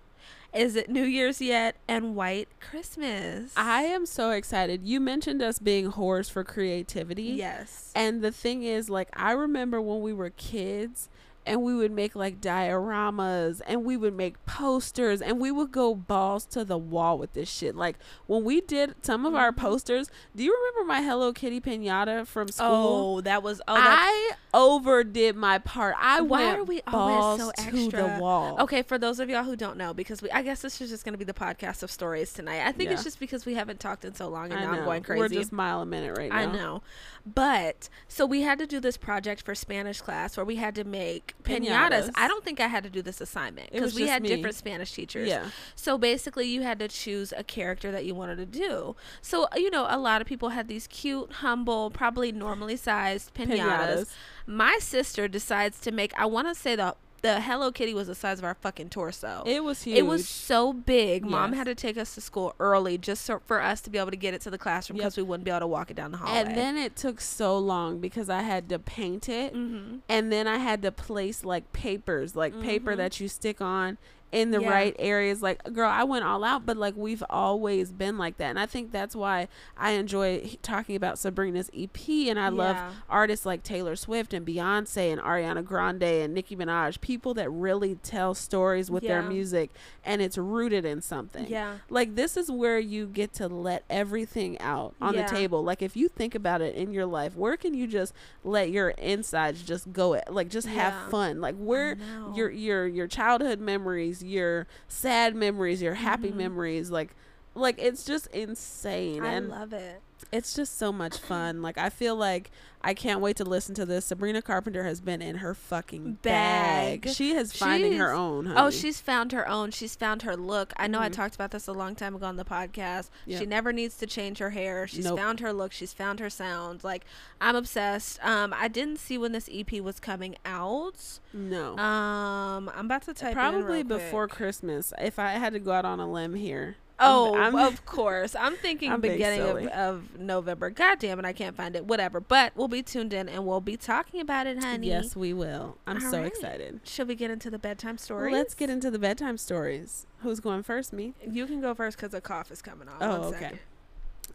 [0.52, 3.52] Is It New Year's Yet, and White Christmas.
[3.56, 4.82] I am so excited.
[4.84, 7.22] You mentioned us being whores for creativity.
[7.22, 7.90] Yes.
[7.94, 11.08] And the thing is, like, I remember when we were kids
[11.46, 15.94] and we would make like dioramas and we would make posters and we would go
[15.94, 17.76] balls to the wall with this shit.
[17.76, 17.96] Like
[18.26, 19.60] when we did some of our mm-hmm.
[19.60, 23.16] posters, do you remember my Hello Kitty pinata from school?
[23.16, 25.96] Oh, that was oh, I overdid my part.
[25.98, 28.02] I why went are we balls always so extra?
[28.02, 28.60] to the wall.
[28.60, 31.04] Okay, for those of y'all who don't know, because we I guess this is just
[31.04, 32.66] gonna be the podcast of stories tonight.
[32.66, 32.94] I think yeah.
[32.94, 34.78] it's just because we haven't talked in so long and I now know.
[34.78, 35.20] I'm going crazy.
[35.20, 36.36] We're just mile a minute right now.
[36.36, 36.82] I know.
[37.26, 40.84] But so we had to do this project for Spanish class where we had to
[40.84, 41.68] make pinatas.
[41.68, 42.10] pinatas.
[42.16, 44.28] I don't think I had to do this assignment because we had me.
[44.28, 45.28] different Spanish teachers.
[45.28, 45.48] Yeah.
[45.74, 48.94] So basically, you had to choose a character that you wanted to do.
[49.22, 53.32] So uh, you know, a lot of people had these cute, humble, probably normally sized
[53.32, 53.58] pinatas.
[53.58, 54.10] pinatas.
[54.46, 56.12] My sister decides to make.
[56.18, 59.42] I want to say the the Hello Kitty was the size of our fucking torso.
[59.46, 59.96] It was huge.
[59.96, 61.22] It was so big.
[61.22, 61.30] Yes.
[61.30, 64.10] Mom had to take us to school early just so, for us to be able
[64.10, 65.24] to get it to the classroom because yep.
[65.24, 66.38] we wouldn't be able to walk it down the hallway.
[66.38, 70.00] And then it took so long because I had to paint it, mm-hmm.
[70.06, 72.62] and then I had to place like papers, like mm-hmm.
[72.62, 73.96] paper that you stick on,
[74.34, 74.68] in the yeah.
[74.68, 75.42] right areas.
[75.42, 78.50] Like, girl, I went all out, but like we've always been like that.
[78.50, 79.46] And I think that's why
[79.78, 82.08] I enjoy talking about Sabrina's EP.
[82.08, 82.48] And I yeah.
[82.48, 82.76] love
[83.08, 87.94] artists like Taylor Swift and Beyonce and Ariana Grande and Nicki Minaj, people that really
[87.94, 89.20] tell stories with yeah.
[89.20, 89.70] their music
[90.04, 91.46] and it's rooted in something.
[91.46, 91.76] Yeah.
[91.88, 95.62] Like, this is where you get to let everything out on the table.
[95.62, 98.90] Like, if you think about it in your life, where can you just let your
[98.90, 101.40] insides just go, At, like, just have fun?
[101.40, 101.96] Like, where
[102.34, 106.38] your, your, your childhood memories, your sad memories, your happy mm-hmm.
[106.38, 107.14] memories, like
[107.54, 109.22] like it's just insane.
[109.22, 110.00] I and love it.
[110.34, 111.62] It's just so much fun.
[111.62, 112.50] Like I feel like
[112.82, 114.06] I can't wait to listen to this.
[114.06, 117.02] Sabrina Carpenter has been in her fucking bag.
[117.02, 117.14] bag.
[117.14, 118.46] She is finding she's, her own.
[118.46, 118.60] Honey.
[118.60, 119.70] Oh, she's found her own.
[119.70, 120.72] She's found her look.
[120.76, 121.04] I know mm-hmm.
[121.04, 123.10] I talked about this a long time ago on the podcast.
[123.26, 123.40] Yep.
[123.40, 124.88] She never needs to change her hair.
[124.88, 125.20] She's nope.
[125.20, 125.70] found her look.
[125.70, 126.82] She's found her sound.
[126.82, 127.04] Like
[127.40, 128.18] I'm obsessed.
[128.24, 131.20] Um, I didn't see when this EP was coming out.
[131.32, 131.78] No.
[131.78, 134.92] Um, I'm about to type probably before Christmas.
[135.00, 136.74] If I had to go out on a limb here.
[137.04, 138.34] Oh, I'm, of course.
[138.34, 140.70] I'm thinking I'm beginning of, of, November.
[140.70, 141.84] God damn it, I can't find it.
[141.86, 142.20] Whatever.
[142.20, 144.88] But we'll be tuned in and we'll be talking about it, honey.
[144.88, 145.78] Yes, we will.
[145.86, 146.26] I'm All so right.
[146.26, 146.80] excited.
[146.84, 148.32] Should we get into the bedtime stories?
[148.32, 150.06] let's get into the bedtime stories.
[150.20, 150.92] Who's going first?
[150.92, 151.14] Me?
[151.28, 152.96] You can go first because a cough is coming on.
[153.00, 153.38] Oh, okay.
[153.38, 153.58] Second.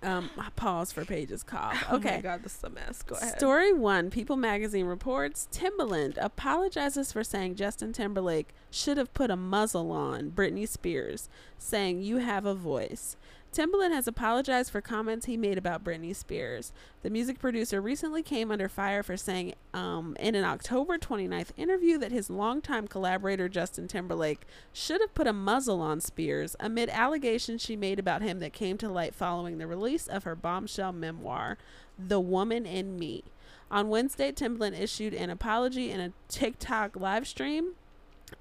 [0.01, 1.75] Um, pause for Paige's cough.
[1.91, 2.09] Okay.
[2.13, 3.01] Oh my god, this is a mess.
[3.01, 3.37] Go ahead.
[3.37, 9.35] Story one People magazine reports Timbaland apologizes for saying Justin Timberlake should have put a
[9.35, 13.17] muzzle on Britney Spears, saying, You have a voice.
[13.51, 16.71] Timbaland has apologized for comments he made about Britney Spears.
[17.01, 21.97] The music producer recently came under fire for saying um, in an October 29th interview
[21.97, 27.63] that his longtime collaborator Justin Timberlake should have put a muzzle on Spears amid allegations
[27.63, 31.57] she made about him that came to light following the release of her bombshell memoir,
[31.97, 33.23] The Woman in Me.
[33.71, 37.73] On Wednesday, Timbaland issued an apology in a TikTok live stream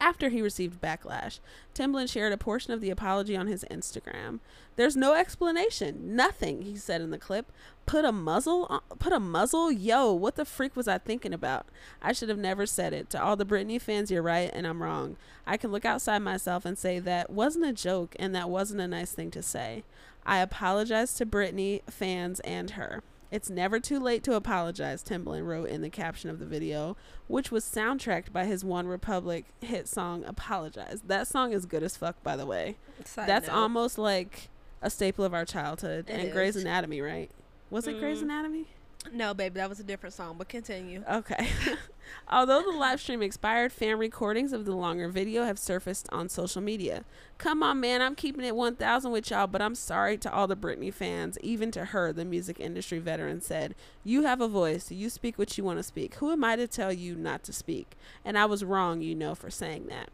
[0.01, 1.39] after he received backlash.
[1.75, 4.41] Timbaland shared a portion of the apology on his Instagram.
[4.77, 7.51] There's no explanation, nothing, he said in the clip.
[7.87, 9.73] Put a muzzle on, put a muzzle?
[9.73, 11.67] Yo, what the freak was I thinking about?
[12.03, 13.11] I should have never said it.
[13.11, 15.17] To all the Britney fans, you're right and I'm wrong.
[15.47, 18.89] I can look outside myself and say that wasn't a joke and that wasn't a
[18.89, 19.85] nice thing to say.
[20.27, 23.03] I apologize to Britney fans and her.
[23.31, 27.51] It's never too late to apologize, Timbaland wrote in the caption of the video, which
[27.51, 31.03] was soundtracked by his One Republic hit song Apologize.
[31.07, 32.77] That song is good as fuck, by the way.
[33.05, 33.57] Side That's note.
[33.57, 34.49] almost like
[34.81, 36.09] a staple of our childhood.
[36.09, 36.33] It and is.
[36.33, 37.31] Grey's Anatomy, right?
[37.71, 38.01] Was it mm.
[38.01, 38.67] Grey's Anatomy?
[39.13, 41.05] No, baby, that was a different song, but continue.
[41.11, 41.49] Okay.
[42.29, 46.61] Although the live stream expired, fan recordings of the longer video have surfaced on social
[46.61, 47.05] media.
[47.39, 50.57] Come on, man, I'm keeping it 1000 with y'all, but I'm sorry to all the
[50.57, 53.75] Britney fans, even to her, the music industry veteran said.
[54.05, 54.91] You have a voice.
[54.91, 56.17] You speak what you want to speak.
[56.17, 57.97] Who am I to tell you not to speak?
[58.25, 60.11] And I was wrong, you know, for saying that.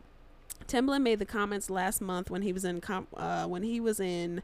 [0.67, 4.01] Timbaland made the comments last month when he was in com- uh, when he was
[4.01, 4.43] in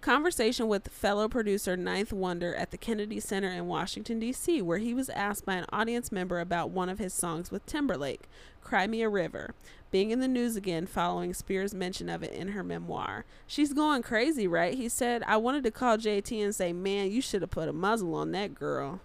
[0.00, 4.94] conversation with fellow producer 9th Wonder at the Kennedy Center in Washington, D.C., where he
[4.94, 8.28] was asked by an audience member about one of his songs with Timberlake,
[8.62, 9.54] Cry Me a River,
[9.90, 13.24] being in the news again following Spears' mention of it in her memoir.
[13.46, 14.74] She's going crazy, right?
[14.74, 17.72] He said, I wanted to call JT and say, man, you should have put a
[17.72, 19.00] muzzle on that girl.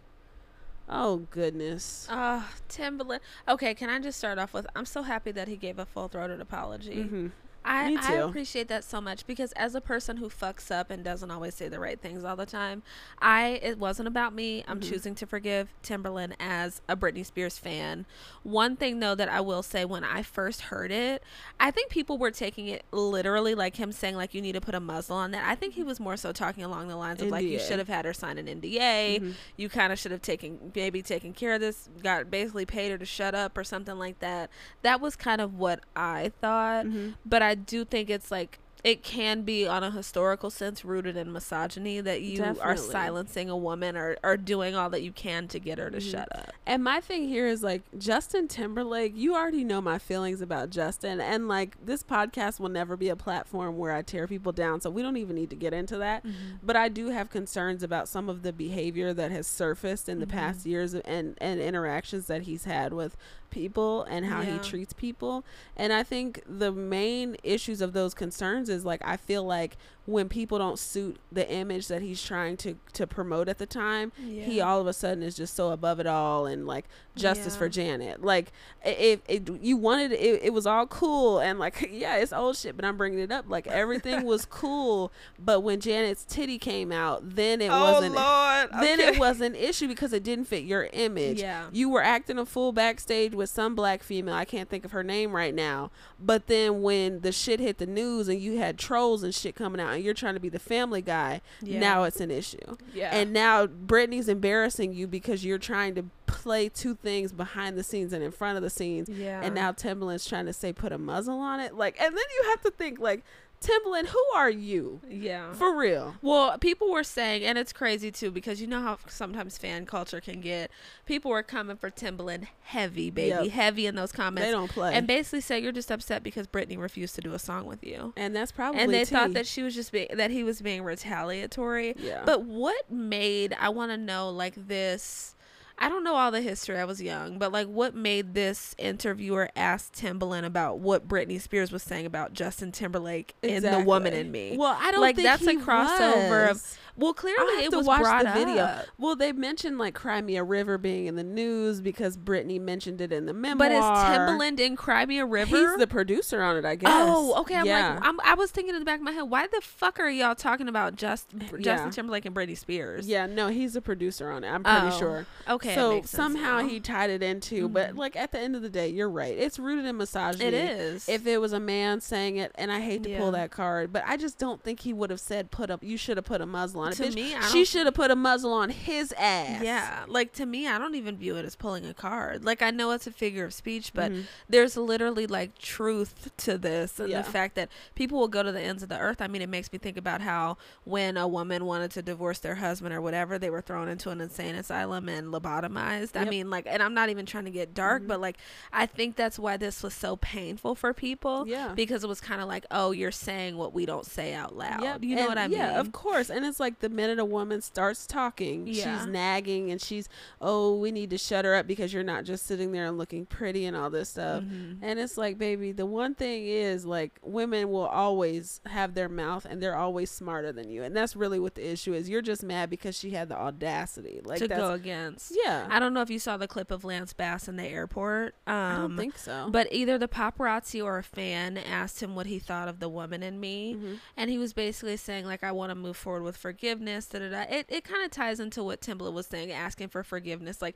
[0.89, 2.05] Oh goodness.
[2.09, 3.19] Uh Timbaland.
[3.47, 6.09] Okay, can I just start off with I'm so happy that he gave a full
[6.09, 6.95] throated apology.
[6.95, 7.27] Mm-hmm.
[7.63, 11.29] I, I appreciate that so much because as a person who fucks up and doesn't
[11.29, 12.81] always say the right things all the time,
[13.19, 14.63] I it wasn't about me.
[14.67, 14.89] I'm mm-hmm.
[14.89, 18.05] choosing to forgive Timbaland as a Britney Spears fan.
[18.43, 21.23] One thing though that I will say when I first heard it,
[21.59, 24.73] I think people were taking it literally like him saying like you need to put
[24.73, 25.47] a muzzle on that.
[25.47, 27.31] I think he was more so talking along the lines of NDA.
[27.31, 29.19] like you should have had her sign an NDA.
[29.19, 29.31] Mm-hmm.
[29.57, 32.97] You kind of should have taken maybe taken care of this, got basically paid her
[32.97, 34.49] to shut up or something like that.
[34.81, 36.85] That was kind of what I thought.
[36.85, 37.11] Mm-hmm.
[37.25, 41.17] But I I do think it's like it can be on a historical sense rooted
[41.17, 42.61] in misogyny that you Definitely.
[42.61, 45.97] are silencing a woman or, or doing all that you can to get her to
[45.97, 46.09] mm-hmm.
[46.09, 46.53] shut up.
[46.65, 51.19] And my thing here is like Justin Timberlake, you already know my feelings about Justin
[51.19, 54.89] and like this podcast will never be a platform where I tear people down, so
[54.89, 56.25] we don't even need to get into that.
[56.25, 56.55] Mm-hmm.
[56.63, 60.25] But I do have concerns about some of the behavior that has surfaced in the
[60.25, 60.37] mm-hmm.
[60.37, 63.17] past years and and interactions that he's had with
[63.51, 64.53] people and how yeah.
[64.53, 65.43] he treats people.
[65.77, 70.27] And I think the main issues of those concerns is like I feel like when
[70.27, 74.43] people don't suit the image that he's trying to to promote at the time, yeah.
[74.43, 76.85] he all of a sudden is just so above it all and like
[77.15, 77.59] justice yeah.
[77.59, 78.23] for Janet.
[78.23, 78.51] Like
[78.83, 79.19] if
[79.61, 82.97] you wanted it, it was all cool and like yeah, it's old shit, but I'm
[82.97, 83.45] bringing it up.
[83.47, 88.15] Like everything was cool, but when Janet's titty came out, then it oh, wasn't.
[88.15, 88.69] Lord.
[88.81, 89.09] Then okay.
[89.09, 91.39] it was an issue because it didn't fit your image.
[91.41, 94.35] Yeah, you were acting a fool backstage with some black female.
[94.35, 95.91] I can't think of her name right now.
[96.19, 99.81] But then when the shit hit the news and you had trolls and shit coming
[99.81, 101.79] out and you're trying to be the family guy, yeah.
[101.79, 102.77] now it's an issue.
[102.93, 103.13] Yeah.
[103.13, 108.13] And now Britney's embarrassing you because you're trying to play two things behind the scenes
[108.13, 109.09] and in front of the scenes.
[109.09, 109.41] Yeah.
[109.41, 111.75] And now Timbaland's trying to say put a muzzle on it.
[111.75, 113.23] Like and then you have to think like
[113.61, 115.01] Timbaland, who are you?
[115.07, 115.53] Yeah.
[115.53, 116.15] For real.
[116.21, 120.19] Well, people were saying, and it's crazy too, because you know how sometimes fan culture
[120.19, 120.71] can get.
[121.05, 123.29] People were coming for Timbaland heavy, baby.
[123.29, 123.47] Yep.
[123.51, 124.47] Heavy in those comments.
[124.47, 124.95] They don't play.
[124.95, 128.13] And basically say you're just upset because Britney refused to do a song with you.
[128.17, 129.15] And that's probably And they tea.
[129.15, 131.93] thought that she was just being that he was being retaliatory.
[131.97, 132.23] Yeah.
[132.25, 135.35] But what made I wanna know like this
[135.81, 136.77] I don't know all the history.
[136.77, 141.71] I was young, but like, what made this interviewer ask Timbaland about what Britney Spears
[141.71, 143.67] was saying about Justin Timberlake exactly.
[143.67, 144.55] in "The Woman in Me"?
[144.57, 146.57] Well, I don't like that's a crossover was.
[146.57, 148.63] of well, clearly it was brought the video.
[148.63, 148.85] Up.
[148.97, 153.01] Well, they mentioned like Cry Me a River being in the news because Britney mentioned
[153.01, 153.69] it in the memoir.
[153.69, 155.57] But is Timbaland in Cry Me a River?
[155.57, 156.91] He's the producer on it, I guess.
[156.93, 157.55] Oh, okay.
[157.55, 157.95] I'm yeah.
[157.95, 160.09] like, I'm, i was thinking in the back of my head, why the fuck are
[160.09, 161.89] y'all talking about just Justin yeah.
[161.89, 163.07] Timberlake and Britney Spears?
[163.07, 164.49] Yeah, no, he's a producer on it.
[164.49, 165.25] I'm pretty oh, sure.
[165.49, 165.73] Okay.
[165.73, 167.73] So somehow he tied it into, mm-hmm.
[167.73, 169.35] but like at the end of the day, you're right.
[169.35, 170.45] It's rooted in misogyny.
[170.45, 171.09] It is.
[171.09, 173.17] If it was a man saying it, and I hate to yeah.
[173.17, 175.83] pull that card, but I just don't think he would have said put up.
[175.83, 177.11] You should have put a muzzle on on it.
[177.11, 179.63] To Bitch, me, she should have put a muzzle on his ass.
[179.63, 182.43] Yeah, like to me, I don't even view it as pulling a card.
[182.43, 184.21] Like I know it's a figure of speech, but mm-hmm.
[184.49, 187.21] there's literally like truth to this, and yeah.
[187.21, 189.21] the fact that people will go to the ends of the earth.
[189.21, 192.55] I mean, it makes me think about how when a woman wanted to divorce their
[192.55, 196.15] husband or whatever, they were thrown into an insane asylum and lobotomized.
[196.15, 196.27] Yep.
[196.27, 198.09] I mean, like, and I'm not even trying to get dark, mm-hmm.
[198.09, 198.37] but like,
[198.71, 201.47] I think that's why this was so painful for people.
[201.47, 204.55] Yeah, because it was kind of like, oh, you're saying what we don't say out
[204.55, 204.81] loud.
[204.81, 205.03] Yep.
[205.03, 205.57] You know and what I mean?
[205.57, 206.29] Yeah, of course.
[206.29, 208.99] And it's like the minute a woman starts talking, yeah.
[208.99, 212.45] she's nagging and she's, oh, we need to shut her up because you're not just
[212.45, 214.43] sitting there and looking pretty and all this stuff.
[214.43, 214.83] Mm-hmm.
[214.83, 219.45] And it's like, baby, the one thing is like women will always have their mouth
[219.45, 220.83] and they're always smarter than you.
[220.83, 222.09] And that's really what the issue is.
[222.09, 225.35] You're just mad because she had the audacity like to go against.
[225.43, 225.67] Yeah.
[225.69, 228.35] I don't know if you saw the clip of Lance Bass in the airport.
[228.47, 229.49] Um, I don't um, think so.
[229.51, 233.23] But either the paparazzi or a fan asked him what he thought of the woman
[233.23, 233.75] in me.
[233.75, 233.93] Mm-hmm.
[234.17, 236.60] And he was basically saying, like, I want to move forward with forgiveness.
[236.61, 237.41] Da, da, da.
[237.49, 240.61] It, it kind of ties into what Timbaland was saying, asking for forgiveness.
[240.61, 240.75] Like,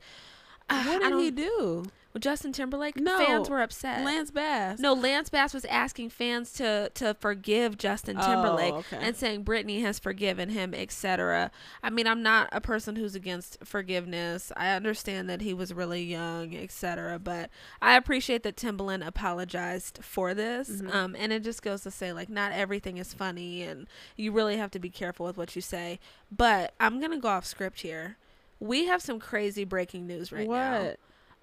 [0.68, 1.84] what did he do?
[2.16, 4.02] Well, Justin Timberlake, no, fans were upset.
[4.02, 4.78] Lance Bass.
[4.78, 8.96] No, Lance Bass was asking fans to to forgive Justin Timberlake oh, okay.
[9.02, 11.50] and saying Britney has forgiven him, etc.
[11.82, 14.50] I mean, I'm not a person who's against forgiveness.
[14.56, 17.18] I understand that he was really young, etc.
[17.18, 17.50] But
[17.82, 20.70] I appreciate that Timbaland apologized for this.
[20.70, 20.96] Mm-hmm.
[20.96, 24.56] Um, and it just goes to say, like, not everything is funny, and you really
[24.56, 26.00] have to be careful with what you say.
[26.34, 28.16] But I'm gonna go off script here.
[28.60, 30.56] We have some crazy breaking news right what?
[30.56, 30.94] now.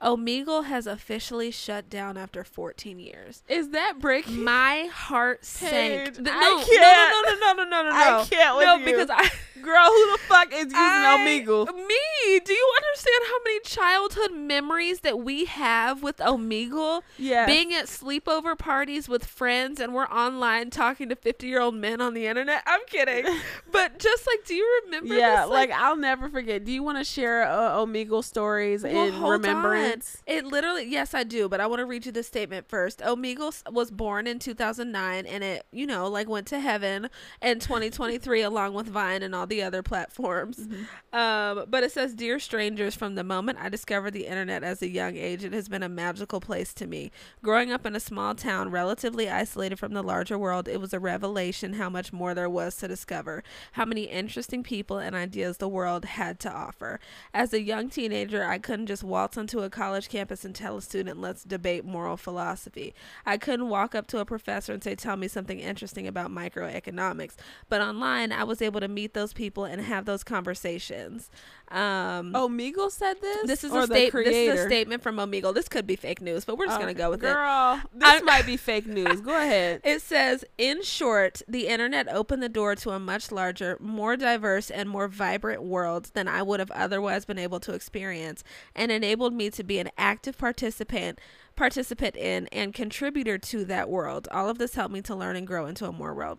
[0.03, 3.43] Omegle has officially shut down after 14 years.
[3.47, 4.43] Is that breaking?
[4.43, 6.19] My heart sank.
[6.19, 7.11] No, I can't.
[7.13, 7.95] No, no, no, no, no, no, no.
[7.95, 8.85] I can't with no, you.
[8.85, 9.29] because I
[9.63, 11.67] Girl, who the fuck is using I, Omegle?
[11.67, 12.39] Me.
[12.43, 17.03] Do you understand how many childhood memories that we have with Omegle?
[17.17, 17.45] Yeah.
[17.45, 22.01] Being at sleepover parties with friends and we're online talking to 50 year old men
[22.01, 22.63] on the internet.
[22.65, 23.25] I'm kidding.
[23.71, 25.49] but just like, do you remember Yeah, this?
[25.49, 26.65] Like, like, I'll never forget.
[26.65, 29.92] Do you want to share uh, Omegle stories well, in remembrance?
[30.27, 31.47] It literally, yes, I do.
[31.47, 32.99] But I want to read you the statement first.
[32.99, 37.09] Omegle was born in 2009 and it, you know, like went to heaven
[37.41, 40.57] in 2023 along with Vine and all the the other platforms.
[40.57, 41.15] Mm-hmm.
[41.15, 44.89] Um, but it says, Dear strangers, from the moment I discovered the internet as a
[44.89, 47.11] young age, it has been a magical place to me.
[47.43, 50.99] Growing up in a small town, relatively isolated from the larger world, it was a
[50.99, 55.69] revelation how much more there was to discover, how many interesting people and ideas the
[55.69, 56.99] world had to offer.
[57.33, 60.81] As a young teenager, I couldn't just waltz into a college campus and tell a
[60.81, 62.93] student, let's debate moral philosophy.
[63.25, 67.35] I couldn't walk up to a professor and say, tell me something interesting about microeconomics.
[67.67, 71.29] But online, I was able to meet those people and have those conversations.
[71.69, 73.47] Um, Omegle said this.
[73.47, 75.53] This is a sta- This is a statement from Omegle.
[75.53, 77.35] This could be fake news, but we're just gonna go with girl, it.
[77.35, 79.21] Girl, this I, might be fake news.
[79.21, 79.81] Go ahead.
[79.93, 84.69] It says, in short, the internet opened the door to a much larger, more diverse,
[84.69, 88.43] and more vibrant world than I would have otherwise been able to experience,
[88.75, 91.19] and enabled me to be an active participant
[91.55, 94.27] participant in and contributor to that world.
[94.31, 96.37] All of this helped me to learn and grow into a more well,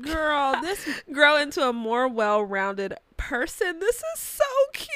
[0.00, 3.78] girl, this grow into a more well-rounded person.
[3.78, 4.90] This is so cute.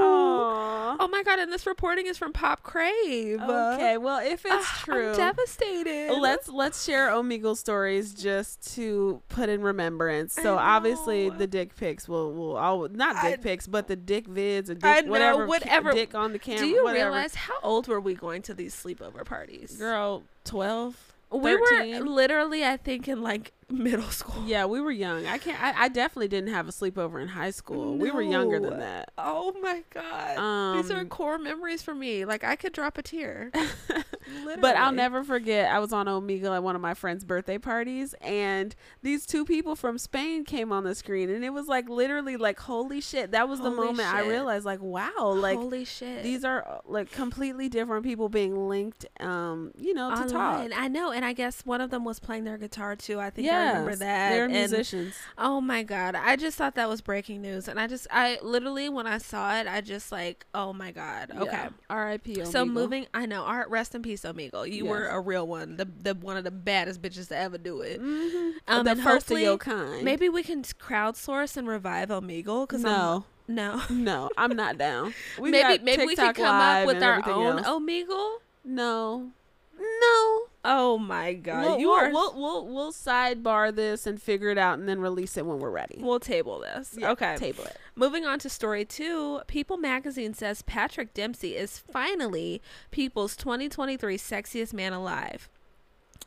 [0.00, 0.96] Aww.
[1.00, 1.38] Oh my god!
[1.38, 3.40] And this reporting is from Pop Crave.
[3.40, 6.12] Okay, well, if it's uh, true, I'm devastated.
[6.12, 10.34] Let's let's share Omegle stories just to put in remembrance.
[10.34, 14.28] So obviously the dick pics will will all not dick I, pics, but the dick
[14.28, 16.60] vids and dick, know, whatever, whatever dick on the camera.
[16.60, 17.10] Do you whatever.
[17.10, 19.76] realize how old were we going to these sleepover parties?
[19.76, 20.96] Girl, twelve.
[21.30, 24.42] We were literally, I think, in like middle school.
[24.46, 25.26] Yeah, we were young.
[25.26, 25.60] I can't.
[25.62, 27.94] I, I definitely didn't have a sleepover in high school.
[27.94, 28.02] No.
[28.02, 29.12] We were younger than that.
[29.16, 32.24] Oh my god, um, these are um, core memories for me.
[32.24, 33.52] Like I could drop a tear.
[34.60, 35.70] but I'll never forget.
[35.70, 39.76] I was on Omegle at one of my friend's birthday parties, and these two people
[39.76, 43.30] from Spain came on the screen, and it was like literally like holy shit.
[43.32, 44.14] That was holy the moment shit.
[44.14, 46.22] I realized like wow, like holy shit.
[46.24, 49.06] These are uh, like completely different people being linked.
[49.20, 50.70] Um, you know, to Online.
[50.70, 50.80] talk.
[50.80, 53.20] I know, and I guess one of them was playing their guitar too.
[53.20, 53.46] I think.
[53.46, 54.30] Yeah yes, remember that.
[54.30, 55.14] They're and, musicians.
[55.38, 58.88] Oh my god, I just thought that was breaking news, and I just, I literally
[58.88, 61.30] when I saw it, I just like, oh my god.
[61.30, 61.68] Okay, yeah.
[61.88, 62.44] R.I.P.
[62.46, 63.42] So moving, I know.
[63.42, 64.70] Art, rest in peace, Omegle.
[64.70, 64.90] You yes.
[64.90, 68.00] were a real one, the the one of the baddest bitches to ever do it.
[68.00, 68.50] Mm-hmm.
[68.68, 70.04] Um, the first of your kind.
[70.04, 73.24] Maybe we can crowdsource and revive Omegle because no.
[73.48, 75.14] I'm, no, no, I'm not down.
[75.38, 77.66] We maybe maybe we could come up with our own else.
[77.66, 78.38] Omegle.
[78.64, 79.30] No,
[79.78, 80.39] no.
[80.64, 82.10] Oh my god, we'll, you we'll, are.
[82.10, 85.70] We'll, we'll we'll sidebar this and figure it out, and then release it when we're
[85.70, 85.98] ready.
[86.00, 86.96] We'll table this.
[86.98, 87.78] Yeah, okay, table it.
[87.94, 89.40] Moving on to story two.
[89.46, 95.48] People Magazine says Patrick Dempsey is finally People's 2023 sexiest man alive.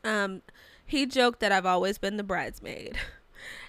[0.03, 0.41] Um,
[0.85, 2.97] he joked that I've always been the bridesmaid.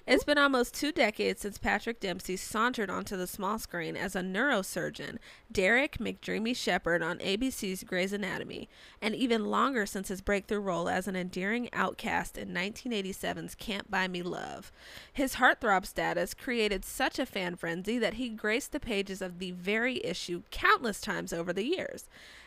[0.07, 4.21] It's been almost two decades since Patrick Dempsey sauntered onto the small screen as a
[4.21, 5.17] neurosurgeon,
[5.51, 8.69] Derek McDreamy Shepherd on ABC's Grey's Anatomy,
[9.01, 14.07] and even longer since his breakthrough role as an endearing outcast in 1987's Can't Buy
[14.07, 14.71] Me Love.
[15.11, 19.51] His heartthrob status created such a fan frenzy that he graced the pages of the
[19.51, 22.05] very issue countless times over the years.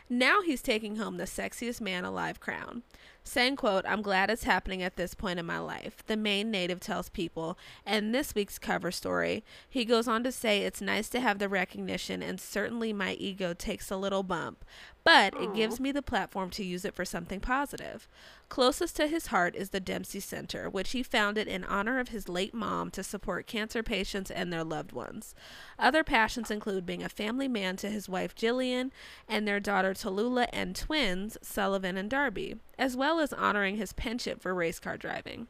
[0.08, 2.82] Now he's taking home the sexiest man alive crown.
[3.28, 6.80] Saying, quote, I'm glad it's happening at this point in my life, the Maine native
[6.80, 7.58] tells people.
[7.84, 11.46] And this week's cover story, he goes on to say it's nice to have the
[11.46, 14.64] recognition and certainly my ego takes a little bump,
[15.04, 15.44] but Aww.
[15.44, 18.08] it gives me the platform to use it for something positive.
[18.48, 22.28] Closest to his heart is the Dempsey Center, which he founded in honor of his
[22.28, 25.34] late mom to support cancer patients and their loved ones.
[25.78, 28.90] Other passions include being a family man to his wife Jillian
[29.28, 34.40] and their daughter Tallulah and twins Sullivan and Darby, as well as honoring his penchant
[34.40, 35.48] for race car driving.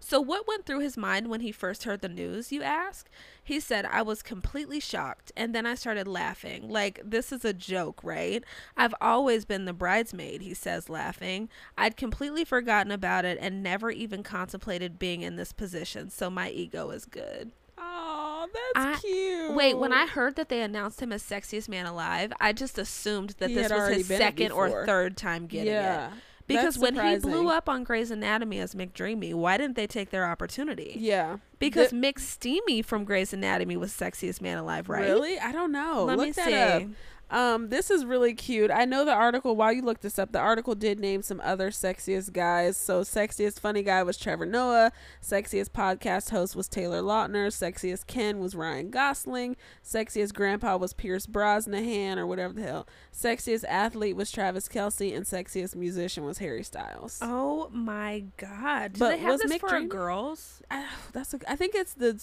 [0.00, 3.08] So, what went through his mind when he first heard the news, you ask?
[3.44, 6.68] He said, I was completely shocked, and then I started laughing.
[6.70, 8.42] Like, this is a joke, right?
[8.76, 11.50] I've always been the bridesmaid, he says, laughing.
[11.76, 16.50] I'd completely forgotten about it and never even contemplated being in this position, so my
[16.50, 17.52] ego is good.
[17.76, 19.54] Oh, that's I, cute.
[19.54, 23.34] Wait, when I heard that they announced him as sexiest man alive, I just assumed
[23.38, 26.08] that he this was his second or third time getting yeah.
[26.08, 26.12] it.
[26.56, 30.26] Because when he blew up on Grey's Anatomy as McDreamy, why didn't they take their
[30.26, 30.96] opportunity?
[30.98, 31.38] Yeah.
[31.58, 35.02] Because the- McSteamy from Grey's Anatomy was sexiest man alive, right?
[35.02, 35.38] Really?
[35.38, 36.04] I don't know.
[36.04, 36.54] Let Look me see.
[36.54, 36.82] Up.
[37.30, 38.70] Um, this is really cute.
[38.70, 39.54] I know the article.
[39.54, 42.76] While you look this up, the article did name some other sexiest guys.
[42.76, 44.90] So, sexiest funny guy was Trevor Noah.
[45.22, 47.46] Sexiest podcast host was Taylor Lautner.
[47.48, 49.56] Sexiest Ken was Ryan Gosling.
[49.84, 52.88] Sexiest grandpa was Pierce Brosnan or whatever the hell.
[53.12, 55.14] Sexiest athlete was Travis Kelce.
[55.14, 57.20] and sexiest musician was Harry Styles.
[57.22, 58.94] Oh my God!
[58.94, 59.88] Do but they have was this Mick for Dream?
[59.88, 60.62] girls?
[60.70, 61.32] I, that's.
[61.34, 62.20] A, I think it's the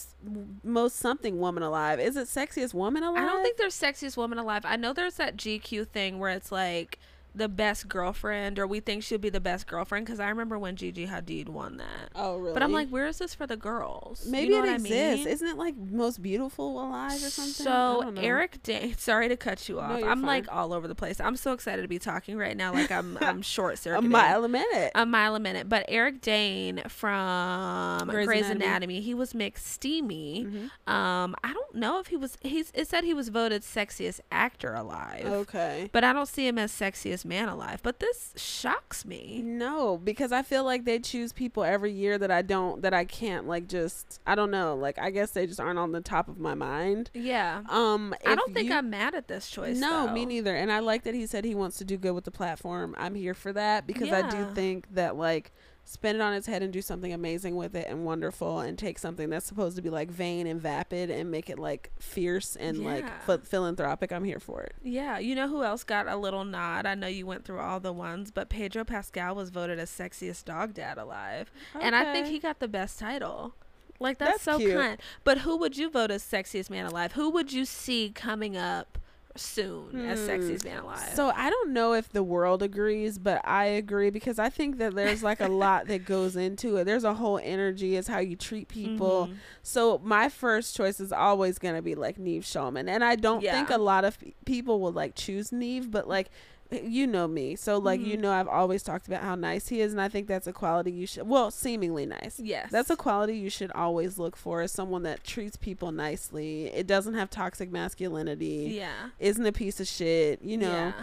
[0.63, 1.99] most something woman alive.
[1.99, 3.23] Is it sexiest woman alive?
[3.23, 4.65] I don't think there's sexiest woman alive.
[4.65, 6.99] I know there's that GQ thing where it's like
[7.37, 10.05] the best girlfriend, or we think she'll be the best girlfriend.
[10.05, 12.09] Because I remember when Gigi Hadid won that.
[12.15, 12.53] Oh, really?
[12.53, 14.25] But I'm like, where is this for the girls?
[14.25, 14.93] Maybe you know it exists.
[14.93, 15.27] I mean?
[15.27, 17.53] Isn't it like most beautiful alive or something?
[17.53, 18.97] So Eric Dane.
[18.97, 19.99] Sorry to cut you off.
[19.99, 20.25] No, I'm fine.
[20.25, 21.19] like all over the place.
[21.19, 22.73] I'm so excited to be talking right now.
[22.73, 24.07] Like I'm I'm short circuiting.
[24.07, 24.91] a mile a minute.
[24.95, 25.69] A mile a minute.
[25.69, 28.65] But Eric Dane from Grey's, Grey's Anatomy.
[28.65, 29.01] Anatomy.
[29.01, 30.45] he was McSteamy.
[30.45, 30.93] Mm-hmm.
[30.93, 32.37] Um, I don't know if he was.
[32.41, 32.71] He's.
[32.73, 35.25] It said he was voted sexiest actor alive.
[35.25, 35.89] Okay.
[35.91, 37.81] But I don't see him as sexiest man alive.
[37.83, 39.41] But this shocks me.
[39.43, 43.05] No, because I feel like they choose people every year that I don't that I
[43.05, 44.75] can't like just I don't know.
[44.75, 47.11] Like I guess they just aren't on the top of my mind.
[47.13, 47.63] Yeah.
[47.69, 49.77] Um I don't think you, I'm mad at this choice.
[49.77, 50.13] No, though.
[50.13, 50.55] me neither.
[50.55, 52.95] And I like that he said he wants to do good with the platform.
[52.97, 54.25] I'm here for that because yeah.
[54.25, 55.51] I do think that like
[55.87, 58.99] spin it on its head and do something amazing with it and wonderful and take
[58.99, 62.79] something that's supposed to be like vain and vapid and make it like fierce and
[62.79, 63.09] yeah.
[63.23, 64.75] like philanthropic i'm here for it.
[64.83, 65.17] Yeah.
[65.17, 66.85] You know who else got a little nod?
[66.85, 70.43] I know you went through all the ones but pedro pascal was voted as sexiest
[70.43, 71.49] dog dad alive.
[71.73, 71.85] Okay.
[71.85, 73.55] and i think he got the best title.
[73.97, 74.75] Like that's, that's so cute.
[74.75, 77.13] kind but who would you vote as sexiest man alive?
[77.13, 78.97] Who would you see coming up
[79.37, 80.05] soon hmm.
[80.05, 81.13] as Sexiest Man Alive.
[81.13, 84.95] So I don't know if the world agrees, but I agree because I think that
[84.95, 86.83] there's like a lot that goes into it.
[86.85, 89.27] There's a whole energy, is how you treat people.
[89.27, 89.35] Mm-hmm.
[89.63, 93.53] So my first choice is always gonna be like Nev Schulman, and I don't yeah.
[93.53, 96.29] think a lot of people will like choose Nev, but like
[96.71, 97.55] you know me.
[97.55, 98.09] So like mm-hmm.
[98.11, 100.53] you know i've always talked about how nice he is and i think that's a
[100.53, 102.39] quality you should well seemingly nice.
[102.39, 102.71] Yes.
[102.71, 106.67] That's a quality you should always look for as someone that treats people nicely.
[106.67, 108.71] It doesn't have toxic masculinity.
[108.75, 109.09] Yeah.
[109.19, 110.67] Isn't a piece of shit you know?
[110.67, 110.93] Yeah.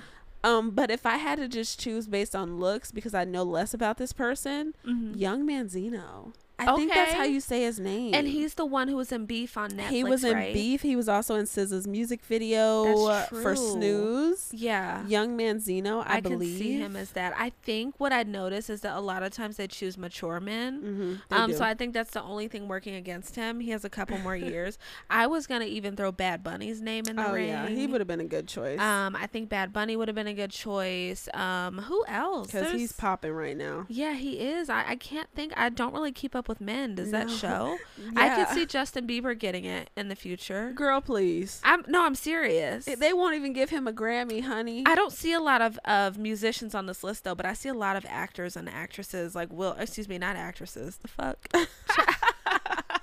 [0.43, 3.73] um but if i had to just choose based on looks because i know less
[3.75, 5.17] about this person mm-hmm.
[5.19, 6.77] young manzino I okay.
[6.77, 8.15] think that's how you say his name.
[8.15, 9.89] And he's the one who was in Beef on Netflix.
[9.89, 10.55] He was in right?
[10.55, 10.83] Beef.
[10.83, 14.51] He was also in SZA's music video for Snooze.
[14.53, 16.59] Yeah, Young Manzino, I, I believe.
[16.59, 17.35] can see him as that.
[17.37, 20.81] I think what I notice is that a lot of times they choose mature men.
[20.81, 21.57] Mm-hmm, um, do.
[21.57, 23.61] so I think that's the only thing working against him.
[23.61, 24.79] He has a couple more years.
[25.11, 27.49] I was gonna even throw Bad Bunny's name in the oh, ring.
[27.49, 28.79] yeah, he would have been a good choice.
[28.79, 31.29] Um, I think Bad Bunny would have been a good choice.
[31.35, 32.47] Um, who else?
[32.47, 33.87] Because he's popping right now.
[33.89, 34.69] Yeah, he is.
[34.71, 35.53] I, I can't think.
[35.57, 36.95] I don't really keep up with men.
[36.95, 37.79] Does that show.
[37.99, 38.11] yeah.
[38.17, 40.73] I could see Justin Bieber getting it in the future.
[40.75, 41.61] Girl, please.
[41.65, 42.85] I'm no, I'm serious.
[42.85, 44.85] They won't even give him a Grammy, honey.
[44.87, 47.69] I don't see a lot of of musicians on this list though, but I see
[47.69, 49.73] a lot of actors and actresses like Will.
[49.79, 50.99] Excuse me, not actresses.
[50.99, 51.49] The fuck.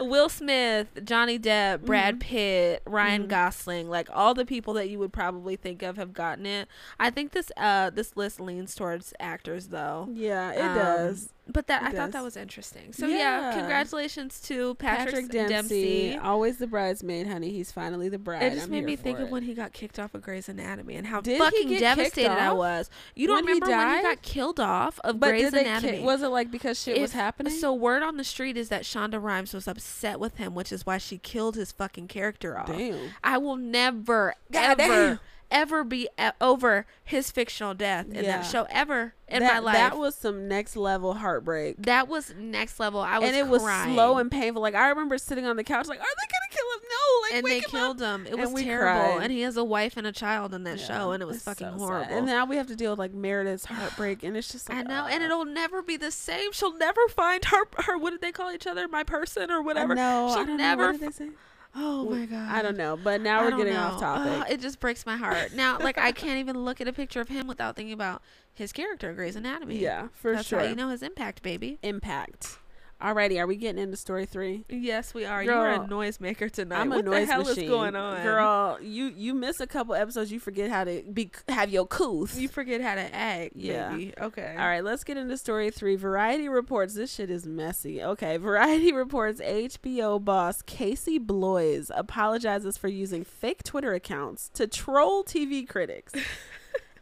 [0.00, 2.28] Will Smith, Johnny Depp, Brad mm-hmm.
[2.28, 3.30] Pitt, Ryan mm-hmm.
[3.30, 6.68] Gosling, like all the people that you would probably think of have gotten it.
[6.98, 10.08] I think this uh this list leans towards actors though.
[10.12, 11.33] Yeah, it um, does.
[11.46, 11.98] But that it I does.
[11.98, 12.92] thought that was interesting.
[12.92, 16.08] So yeah, yeah congratulations to Patrick, Patrick Dempsey.
[16.10, 16.18] Dempsey.
[16.18, 17.50] Always the bridesmaid, honey.
[17.50, 18.44] He's finally the bride.
[18.44, 19.24] It just I'm made me think it.
[19.24, 22.52] of when he got kicked off of Grey's Anatomy and how did fucking devastated I
[22.52, 22.88] was.
[23.14, 25.98] You don't when remember he when he got killed off of but Grey's Anatomy?
[25.98, 27.52] Ki- was it like because shit was happening?
[27.52, 30.86] So word on the street is that Shonda Rhimes was upset with him, which is
[30.86, 32.68] why she killed his fucking character off.
[32.68, 33.10] Damn.
[33.22, 35.08] I will never God ever.
[35.08, 35.20] Damn
[35.50, 36.08] ever be
[36.40, 38.38] over his fictional death in yeah.
[38.38, 39.74] that show ever in that, my life.
[39.74, 41.76] That was some next level heartbreak.
[41.78, 43.00] That was next level.
[43.00, 43.50] I was and it crying.
[43.50, 44.60] was slow and painful.
[44.62, 46.80] Like I remember sitting on the couch, like, are they gonna kill him?
[46.90, 48.20] No, like and they killed up.
[48.20, 48.26] him.
[48.26, 49.14] It was terrible.
[49.14, 49.22] Cried.
[49.22, 51.42] And he has a wife and a child in that yeah, show, and it was
[51.42, 52.08] fucking so horrible.
[52.08, 52.18] Sad.
[52.18, 54.82] And now we have to deal with like Meredith's heartbreak, and it's just like, I
[54.82, 56.52] know, uh, and it'll never be the same.
[56.52, 57.64] She'll never find her.
[57.84, 58.88] Her what did they call each other?
[58.88, 59.94] My person or whatever.
[59.94, 60.82] No, she'll I don't never.
[60.82, 60.88] Know.
[60.88, 61.30] What did they say?
[61.76, 62.48] Oh my god.
[62.50, 63.82] I don't know, but now we're getting know.
[63.82, 64.32] off topic.
[64.32, 65.54] Oh, it just breaks my heart.
[65.54, 68.22] Now, like I can't even look at a picture of him without thinking about
[68.52, 69.78] his character, Grey's Anatomy.
[69.78, 70.60] Yeah, for That's sure.
[70.60, 71.78] How you know his impact, baby.
[71.82, 72.58] Impact.
[73.02, 74.64] Alrighty, are we getting into story three?
[74.68, 75.44] Yes, we are.
[75.44, 76.80] Girl, You're a noisemaker tonight.
[76.80, 77.64] I'm a what noise the hell machine.
[77.64, 78.78] is going on, girl?
[78.80, 80.32] You you miss a couple episodes.
[80.32, 82.38] You forget how to be have your couth.
[82.38, 83.56] You forget how to act.
[83.56, 83.90] Yeah.
[83.90, 84.14] Baby.
[84.18, 84.54] Okay.
[84.58, 85.96] All right, let's get into story three.
[85.96, 88.02] Variety reports this shit is messy.
[88.02, 95.24] Okay, Variety reports HBO boss Casey Bloys apologizes for using fake Twitter accounts to troll
[95.24, 96.12] TV critics.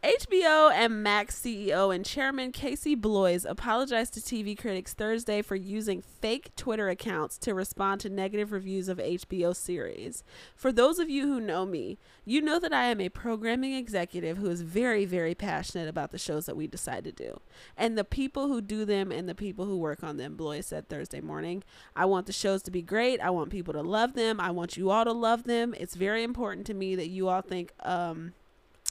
[0.03, 6.01] HBO and Max CEO and chairman Casey Bloys apologized to TV critics Thursday for using
[6.01, 10.25] fake Twitter accounts to respond to negative reviews of HBO series.
[10.57, 14.39] For those of you who know me, you know that I am a programming executive
[14.39, 17.39] who is very, very passionate about the shows that we decide to do.
[17.77, 20.89] And the people who do them and the people who work on them, Bloys said
[20.89, 21.63] Thursday morning.
[21.95, 23.21] I want the shows to be great.
[23.21, 24.41] I want people to love them.
[24.41, 25.73] I want you all to love them.
[25.79, 28.33] It's very important to me that you all think um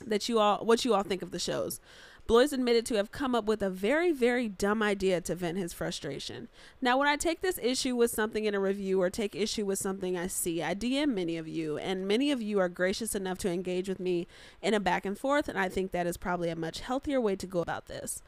[0.07, 1.81] that you all what you all think of the shows.
[2.29, 5.73] Bloys admitted to have come up with a very, very dumb idea to vent his
[5.73, 6.49] frustration.
[6.81, 9.81] Now, when I take this issue with something in a review or take issue with
[9.81, 13.39] something I see, I DM many of you, and many of you are gracious enough
[13.39, 14.29] to engage with me
[14.63, 17.35] in a back and forth, and I think that is probably a much healthier way
[17.35, 18.23] to go about this.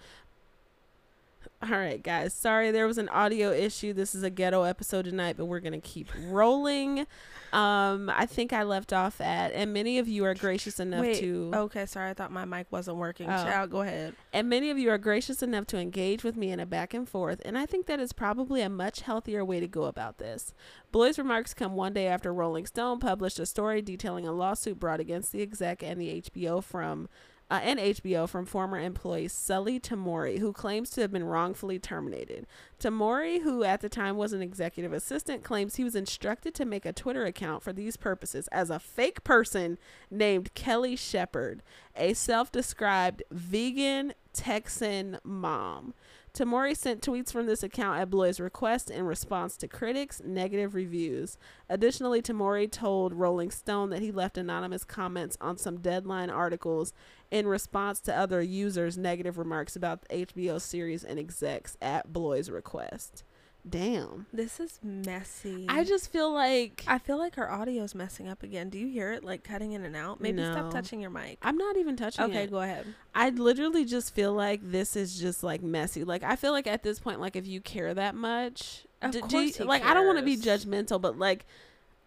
[1.63, 2.35] All right, guys.
[2.35, 3.95] Sorry there was an audio issue.
[3.95, 7.07] This is a ghetto episode tonight, but we're going to keep rolling.
[7.55, 11.21] Um, I think I left off at, and many of you are gracious enough Wait,
[11.21, 11.53] to.
[11.55, 13.31] Okay, sorry, I thought my mic wasn't working.
[13.31, 13.45] Oh.
[13.45, 14.15] Child, go ahead.
[14.33, 17.09] And many of you are gracious enough to engage with me in a back and
[17.09, 20.53] forth, and I think that is probably a much healthier way to go about this.
[20.91, 25.01] Bloys' remarks come one day after Rolling Stone published a story detailing a lawsuit brought
[25.01, 27.09] against the exec and the HBO from
[27.51, 32.47] uh, and HBO from former employee Sully Temori, who claims to have been wrongfully terminated.
[32.81, 36.85] Temori, who at the time was an executive assistant, claims he was instructed to make
[36.87, 39.79] a Twitter account for these purposes as a fake person
[40.11, 41.63] named Kelly Shepard,
[41.97, 45.95] a self described vegan Texan mom.
[46.35, 51.39] Temori sent tweets from this account at Bloys' request in response to critics' negative reviews.
[51.69, 56.93] Additionally, Temori told Rolling Stone that he left anonymous comments on some deadline articles
[57.31, 62.51] in response to other users' negative remarks about the HBO series and execs at Bloys'
[62.51, 63.23] request.
[63.69, 64.27] Damn.
[64.33, 65.65] This is messy.
[65.69, 68.69] I just feel like I feel like our audio's messing up again.
[68.69, 70.21] Do you hear it like cutting in and out?
[70.21, 70.53] Maybe no.
[70.53, 71.39] stop touching your mic.
[71.41, 72.51] I'm not even touching okay, it.
[72.51, 72.87] go ahead.
[73.15, 76.05] I literally just feel like this is just like messy.
[76.05, 79.21] Like I feel like at this point like if you care that much, of d-
[79.21, 79.91] course you, like cares.
[79.91, 81.47] I don't want to be judgmental, but like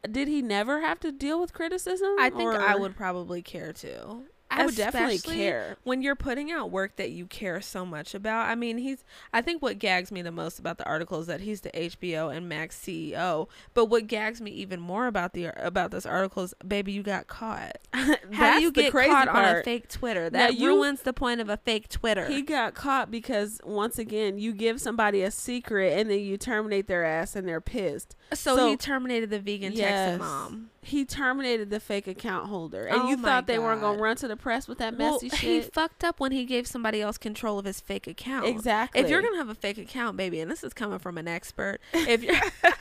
[0.10, 2.16] did he never have to deal with criticism?
[2.20, 2.62] I think or?
[2.62, 4.26] I would probably care too.
[4.49, 8.47] I would definitely care when you're putting out work that you care so much about.
[8.47, 9.03] I mean, he's.
[9.33, 12.35] I think what gags me the most about the article is that he's the HBO
[12.35, 13.49] and Max CEO.
[13.73, 17.27] But what gags me even more about the about this article is, baby, you got
[17.27, 17.77] caught.
[17.93, 19.29] How do you get caught part.
[19.29, 20.29] on a fake Twitter?
[20.29, 22.27] That you, ruins the point of a fake Twitter.
[22.27, 26.87] He got caught because once again, you give somebody a secret and then you terminate
[26.87, 28.15] their ass and they're pissed.
[28.33, 29.89] So, so he terminated the vegan yes.
[29.89, 33.97] Texan mom he terminated the fake account holder, and oh you thought they weren't gonna
[33.97, 35.39] run to the press with that messy well, shit.
[35.39, 38.45] He fucked up when he gave somebody else control of his fake account.
[38.45, 39.01] Exactly.
[39.01, 41.79] If you're gonna have a fake account, baby, and this is coming from an expert,
[41.93, 42.35] if you're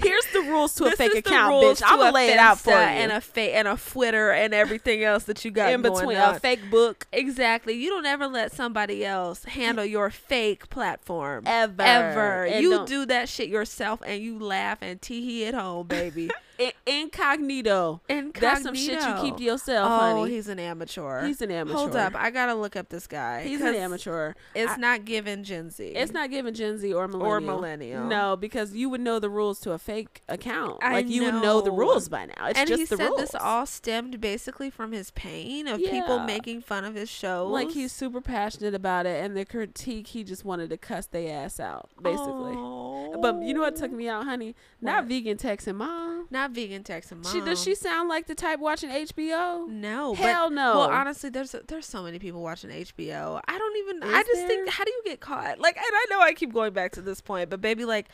[0.00, 1.82] Here's the rules to a fake account, bitch.
[1.84, 2.76] I'm gonna lay it out for you.
[2.76, 6.34] And a fake and a Twitter and everything else that you got in between on.
[6.34, 7.06] a fake book.
[7.12, 7.74] Exactly.
[7.74, 11.82] You don't ever let somebody else handle your fake platform ever.
[11.82, 12.44] Ever.
[12.44, 16.30] And you do that shit yourself, and you laugh and tee hee at home, baby.
[16.86, 18.00] incognito.
[18.08, 18.40] Incognito.
[18.40, 20.32] That's some shit you keep to yourself, oh, honey.
[20.32, 21.26] he's an amateur.
[21.26, 21.76] He's an amateur.
[21.76, 23.42] Hold up, I gotta look up this guy.
[23.42, 24.34] He's an amateur.
[24.54, 25.84] It's I, not given Gen Z.
[25.84, 27.32] It's not given Gen Z or millennial.
[27.32, 28.04] Or millennial.
[28.04, 30.78] No, because you would know the rules to a fake account.
[30.82, 31.32] I like you know.
[31.32, 32.46] would know the rules by now.
[32.48, 33.20] It's and just he the said rules.
[33.20, 35.90] this all stemmed basically from his pain of yeah.
[35.90, 37.50] people making fun of his shows.
[37.50, 41.44] Like he's super passionate about it, and the critique he just wanted to cuss their
[41.44, 42.54] ass out, basically.
[42.56, 42.73] Oh.
[43.20, 44.54] But you know what took me out, honey?
[44.80, 44.92] What?
[44.92, 46.26] Not vegan texting mom.
[46.30, 47.32] Not vegan texting mom.
[47.32, 49.68] She does she sound like the type watching HBO?
[49.68, 50.14] No.
[50.14, 50.78] Hell but, no.
[50.78, 53.40] Well, honestly, there's there's so many people watching HBO.
[53.46, 54.02] I don't even.
[54.02, 54.48] Is I just there?
[54.48, 55.58] think, how do you get caught?
[55.58, 58.08] Like, and I know I keep going back to this point, but baby, like.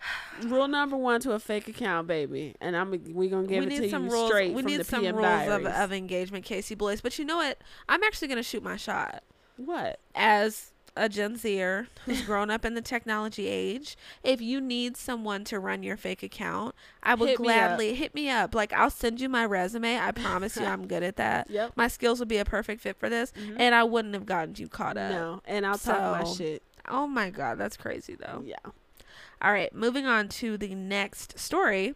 [0.44, 3.82] Rule number one to a fake account, baby, and I'm we gonna give we it
[3.82, 6.46] to some you rules, straight We from need the some PM rules of, of engagement,
[6.46, 7.02] Casey Bloys.
[7.02, 7.58] But you know what?
[7.86, 9.22] I'm actually gonna shoot my shot.
[9.58, 10.00] What?
[10.14, 15.44] As a Gen Zer who's grown up in the technology age, if you need someone
[15.44, 18.54] to run your fake account, I would hit gladly me hit me up.
[18.54, 19.98] Like I'll send you my resume.
[19.98, 21.48] I promise you I'm good at that.
[21.60, 21.72] Yep.
[21.74, 23.32] My skills would be a perfect fit for this.
[23.32, 23.60] Mm-hmm.
[23.60, 25.10] And I wouldn't have gotten you caught up.
[25.10, 25.40] No.
[25.44, 26.62] And I'll so, talk my shit.
[26.88, 28.42] Oh my god, that's crazy though.
[28.44, 28.56] Yeah.
[29.42, 31.94] All right, moving on to the next story.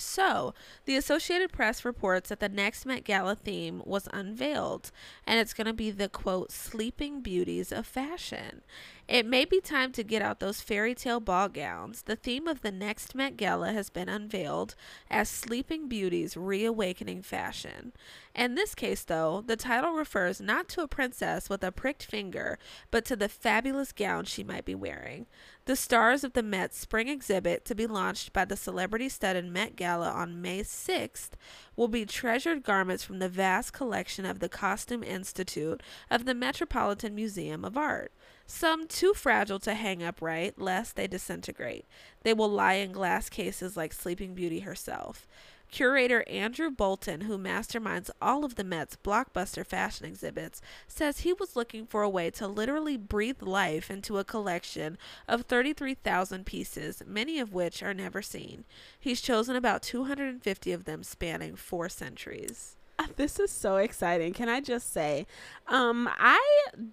[0.00, 4.90] So, the Associated Press reports that the next Met Gala theme was unveiled,
[5.26, 8.62] and it's going to be the quote, sleeping beauties of fashion.
[9.08, 12.02] It may be time to get out those fairy tale ball gowns.
[12.02, 14.74] The theme of the next Met Gala has been unveiled
[15.08, 17.94] as Sleeping Beauty's Reawakening Fashion.
[18.34, 22.58] In this case, though, the title refers not to a princess with a pricked finger,
[22.90, 25.24] but to the fabulous gown she might be wearing.
[25.64, 29.74] The stars of the Met spring exhibit, to be launched by the celebrity studded Met
[29.74, 31.30] Gala on May 6th,
[31.76, 37.14] will be treasured garments from the vast collection of the Costume Institute of the Metropolitan
[37.14, 38.12] Museum of Art
[38.50, 41.84] some too fragile to hang upright lest they disintegrate.
[42.22, 45.28] They will lie in glass cases like Sleeping Beauty herself.
[45.70, 51.56] Curator Andrew Bolton, who masterminds all of the Met's blockbuster fashion exhibits, says he was
[51.56, 54.96] looking for a way to literally breathe life into a collection
[55.28, 58.64] of 33,000 pieces, many of which are never seen.
[58.98, 62.77] He's chosen about 250 of them spanning four centuries.
[63.16, 64.32] this is so exciting.
[64.32, 65.26] Can I just say,
[65.66, 66.40] um, I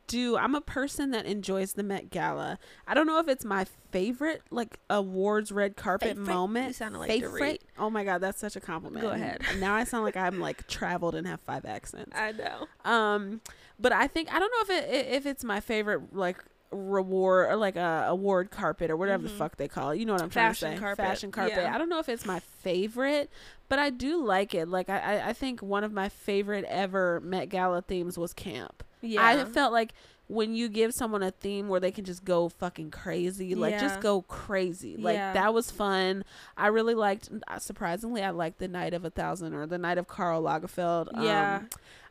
[0.07, 0.37] do.
[0.37, 2.59] I'm a person that enjoys the Met Gala.
[2.87, 6.27] I don't know if it's my favorite like awards red carpet favorite?
[6.27, 6.67] moment.
[6.67, 7.63] You sounded like favorite.
[7.77, 9.01] Oh my god, that's such a compliment.
[9.01, 9.41] Go ahead.
[9.59, 12.11] Now I sound like I'm like traveled and have five accents.
[12.15, 12.67] I know.
[12.83, 13.41] Um,
[13.79, 17.55] but I think I don't know if it if it's my favorite like reward or
[17.55, 19.33] like a award carpet or whatever mm-hmm.
[19.33, 19.99] the fuck they call it.
[19.99, 20.81] You know what I'm Fashion trying to say?
[20.81, 21.05] Carpet.
[21.05, 21.57] Fashion carpet.
[21.57, 21.73] Yeah.
[21.73, 23.29] I don't know if it's my favorite,
[23.69, 24.67] but I do like it.
[24.67, 28.83] Like I, I think one of my favorite ever Met Gala themes was camp.
[29.01, 29.25] Yeah.
[29.25, 29.93] I felt like
[30.27, 33.81] when you give someone a theme where they can just go fucking crazy, like yeah.
[33.81, 34.97] just go crazy.
[34.97, 35.33] Like yeah.
[35.33, 36.25] that was fun.
[36.57, 40.07] I really liked surprisingly I liked the night of a thousand or the night of
[40.07, 41.09] Karl Lagerfeld.
[41.21, 41.57] Yeah.
[41.57, 41.69] Um,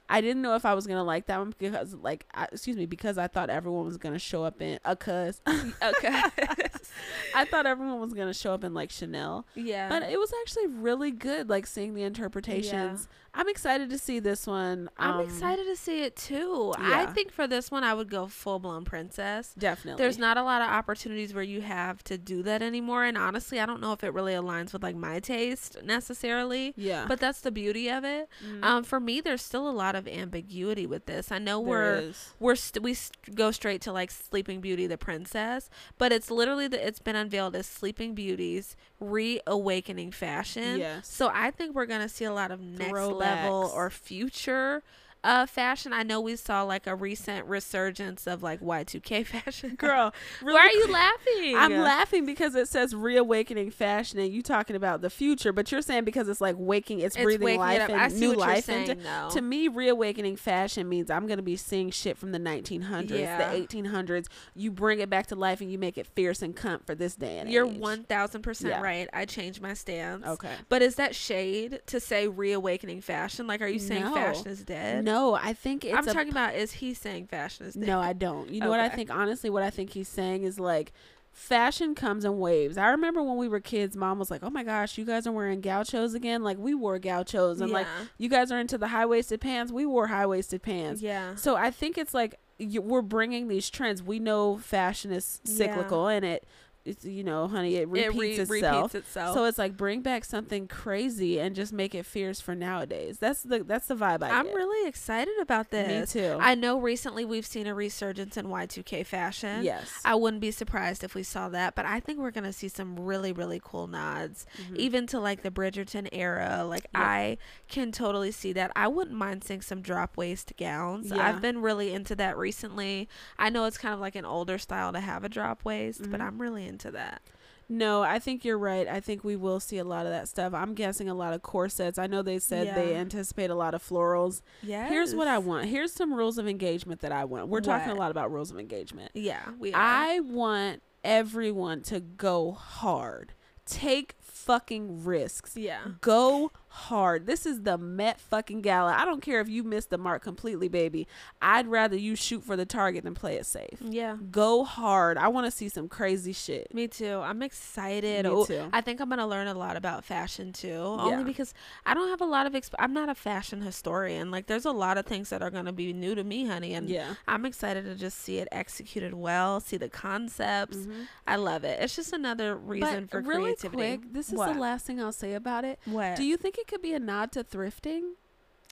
[0.09, 2.87] I didn't know if I was gonna like that one because, like, I, excuse me,
[2.87, 5.41] because I thought everyone was gonna show up in a cuz.
[5.49, 6.23] okay.
[7.35, 9.47] I thought everyone was gonna show up in like Chanel.
[9.55, 9.89] Yeah.
[9.89, 13.09] But it was actually really good, like seeing the interpretations.
[13.11, 13.24] Yeah.
[13.35, 14.89] I'm excited to see this one.
[14.99, 16.73] Um, I'm excited to see it too.
[16.79, 17.01] Yeah.
[17.01, 19.55] I think for this one, I would go full blown princess.
[19.59, 20.03] Definitely.
[20.03, 23.05] There's not a lot of opportunities where you have to do that anymore.
[23.05, 26.75] And honestly, I don't know if it really aligns with like my taste necessarily.
[26.77, 27.07] Yeah.
[27.09, 28.29] But that's the beauty of it.
[28.45, 28.65] Mm-hmm.
[28.65, 31.33] Um, for me, there's still a lot of ambiguity with this.
[31.33, 32.35] I know there we're is.
[32.39, 36.69] we're st- we st- go straight to like Sleeping Beauty, the princess, but it's literally
[36.69, 38.77] the it's been unveiled as Sleeping Beauty's
[39.11, 40.79] reawakening fashion.
[40.79, 41.07] Yes.
[41.09, 43.19] So I think we're gonna see a lot of next Throwbacks.
[43.19, 44.83] level or future
[45.25, 45.93] uh fashion.
[45.93, 49.75] I know we saw like a recent resurgence of like Y2K fashion.
[49.75, 50.13] Girl,
[50.43, 51.57] really why are you laughing?
[51.57, 55.83] I'm laughing because it says reawakening fashion and you talking about the future, but you're
[55.83, 58.97] saying because it's like waking, it's, it's breathing life and new life into.
[59.33, 63.53] To me, reawakening fashion means I'm gonna be seeing shit from the 1900s, yeah.
[63.53, 64.27] the 1800s.
[64.55, 67.17] You bring it back to life and you make it fierce and cunt for this
[67.17, 67.79] day and You're age.
[67.79, 69.09] one thousand percent right.
[69.13, 70.27] I changed my stance.
[70.27, 73.47] Okay, but is that shade to say reawakening fashion?
[73.47, 74.15] Like, are you saying no.
[74.15, 75.05] fashion is dead?
[75.05, 77.87] No, I think I'm talking about is he saying fashion is dead?
[77.87, 78.51] No, I don't.
[78.51, 78.71] You know okay.
[78.71, 79.11] what I think?
[79.11, 80.93] Honestly, what I think he's saying is like
[81.35, 82.79] fashion comes in waves.
[82.79, 85.33] I remember when we were kids, mom was like, "Oh my gosh, you guys are
[85.33, 87.79] wearing gauchos again." Like we wore gauchos, and yeah.
[87.79, 87.87] like
[88.19, 89.73] you guys are into the high waisted pants.
[89.73, 91.03] We wore high waisted pants.
[91.03, 91.35] Yeah.
[91.35, 94.03] So I think it's like you, we're bringing these trends.
[94.03, 96.17] We know fashion is cyclical, yeah.
[96.17, 96.47] and it
[96.85, 98.77] it's you know, honey, it repeats, it re- itself.
[98.77, 99.35] repeats itself.
[99.35, 103.19] So it's like bring back something crazy and just make it fierce for nowadays.
[103.19, 104.55] That's the that's the vibe I I'm get.
[104.55, 106.15] really excited about this.
[106.15, 106.37] Me too.
[106.39, 109.65] I know recently we've seen a resurgence in Y2K fashion.
[109.65, 109.91] Yes.
[110.05, 113.01] I wouldn't be surprised if we saw that, but I think we're gonna see some
[113.01, 114.77] really really cool nods, mm-hmm.
[114.77, 116.65] even to like the Bridgerton era.
[116.69, 117.01] Like yeah.
[117.01, 118.73] I can totally see that.
[118.77, 121.11] I wouldn't mind seeing some drop waist gowns.
[121.11, 121.27] Yeah.
[121.27, 123.09] I've been really into that recently.
[123.39, 126.11] I know it's kind of like an older style to have a drop waist, mm-hmm.
[126.11, 127.23] but I'm really into that.
[127.69, 128.87] No, I think you're right.
[128.87, 130.53] I think we will see a lot of that stuff.
[130.53, 131.99] I'm guessing a lot of corsets.
[131.99, 132.75] I know they said yeah.
[132.75, 134.43] they anticipate a lot of florals.
[134.63, 134.87] Yeah.
[134.89, 135.67] Here's what I want.
[135.67, 137.49] Here's some rules of engagement that I want.
[137.49, 137.65] We're what?
[137.65, 139.13] talking a lot about rules of engagement.
[139.15, 139.81] Yeah, we are.
[139.81, 143.33] I want everyone to go hard.
[143.65, 145.57] Take fucking risks.
[145.57, 145.81] Yeah.
[146.03, 147.27] Go hard.
[147.27, 148.93] This is the Met fucking gala.
[148.93, 151.07] I don't care if you missed the mark completely, baby.
[151.41, 153.81] I'd rather you shoot for the target than play it safe.
[153.81, 154.17] Yeah.
[154.31, 155.17] Go hard.
[155.17, 156.75] I want to see some crazy shit.
[156.75, 157.21] Me too.
[157.23, 158.25] I'm excited.
[158.25, 158.69] Me oh, too.
[158.73, 160.69] I think I'm going to learn a lot about fashion too.
[160.69, 161.05] Yeah.
[161.05, 161.55] Only because
[161.87, 164.33] I don't have a lot of exp- I'm not a fashion historian.
[164.33, 166.75] Like there's a lot of things that are going to be new to me, honey,
[166.75, 167.15] and yeah.
[167.29, 170.79] I'm excited to just see it executed well, see the concepts.
[170.79, 171.03] Mm-hmm.
[171.27, 171.81] I love it.
[171.81, 173.97] It's just another reason but for really creativity.
[173.99, 174.53] Quick, this is what?
[174.53, 175.79] the last thing I'll say about it.
[175.85, 176.17] What?
[176.17, 178.13] Do you think it it could be a nod to thrifting?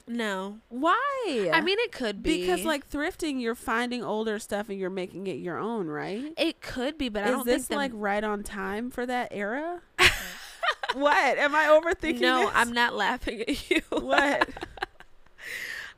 [0.08, 0.60] No.
[0.70, 1.50] Why?
[1.52, 5.26] I mean, it could be because like thrifting, you're finding older stuff and you're making
[5.26, 6.32] it your own, right?
[6.38, 9.28] It could be, but is I don't this think like right on time for that
[9.30, 9.82] era?
[10.94, 12.20] what am I overthinking?
[12.20, 12.50] No, this?
[12.54, 13.82] I'm not laughing at you.
[13.90, 14.48] What?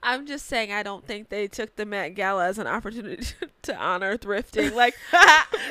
[0.05, 3.27] I'm just saying I don't think they took the Met Gala as an opportunity
[3.63, 4.73] to honor thrifting.
[4.85, 4.97] Like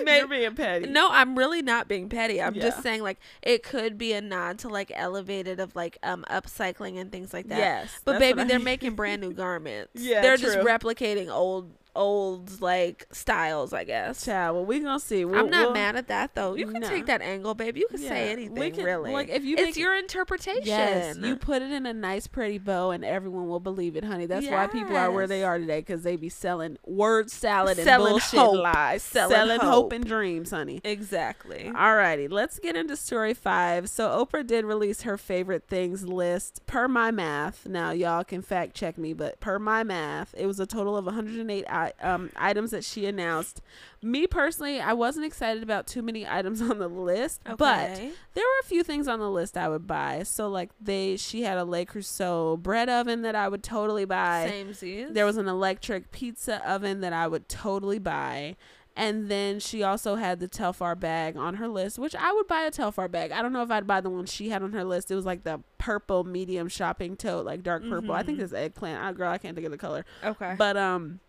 [0.07, 0.87] you're being petty.
[0.87, 2.41] No, I'm really not being petty.
[2.41, 2.61] I'm yeah.
[2.63, 6.99] just saying like it could be a nod to like elevated of like um upcycling
[6.99, 7.59] and things like that.
[7.59, 7.99] Yes.
[8.05, 9.91] But baby, they're making brand new garments.
[10.03, 10.21] Yeah.
[10.21, 10.53] They're true.
[10.53, 14.25] just replicating old old like styles, I guess.
[14.27, 15.25] Yeah, well, we gonna see.
[15.25, 16.55] We'll, I'm not we'll, mad at that though.
[16.55, 16.87] You can no.
[16.87, 17.81] take that angle, baby.
[17.81, 19.11] You can yeah, say anything, can, really.
[19.11, 20.63] Like if you, it's your interpretation.
[20.65, 24.25] Yes, you put it in a nice, pretty bow, and everyone will believe it, honey.
[24.25, 24.51] That's yes.
[24.51, 28.13] why people are where they are today because they be selling word salad and selling
[28.13, 28.55] bullshit hope.
[28.55, 29.69] lies, selling, selling hope.
[29.69, 29.91] hope.
[29.93, 30.81] and dreams, honey.
[30.83, 31.71] Exactly.
[31.73, 33.89] Alrighty, let's get into story five.
[33.89, 37.67] So Oprah did release her favorite things list per my math.
[37.67, 41.05] Now y'all can fact check me, but per my math, it was a total of
[41.05, 41.65] 108
[42.01, 43.61] um, items that she announced.
[44.01, 47.55] Me personally, I wasn't excited about too many items on the list, okay.
[47.57, 47.95] but
[48.33, 50.23] there were a few things on the list I would buy.
[50.23, 54.47] So like they, she had a Le Creuset bread oven that I would totally buy.
[54.49, 58.55] Same There was an electric pizza oven that I would totally buy.
[58.95, 62.61] And then she also had the Telfar bag on her list, which I would buy
[62.61, 63.31] a Telfar bag.
[63.31, 65.09] I don't know if I'd buy the one she had on her list.
[65.09, 68.09] It was like the purple medium shopping tote, like dark purple.
[68.09, 68.11] Mm-hmm.
[68.11, 68.45] I think mm-hmm.
[68.45, 69.03] it's eggplant.
[69.03, 70.05] I girl, I can't think of the color.
[70.23, 70.55] Okay.
[70.57, 71.19] But um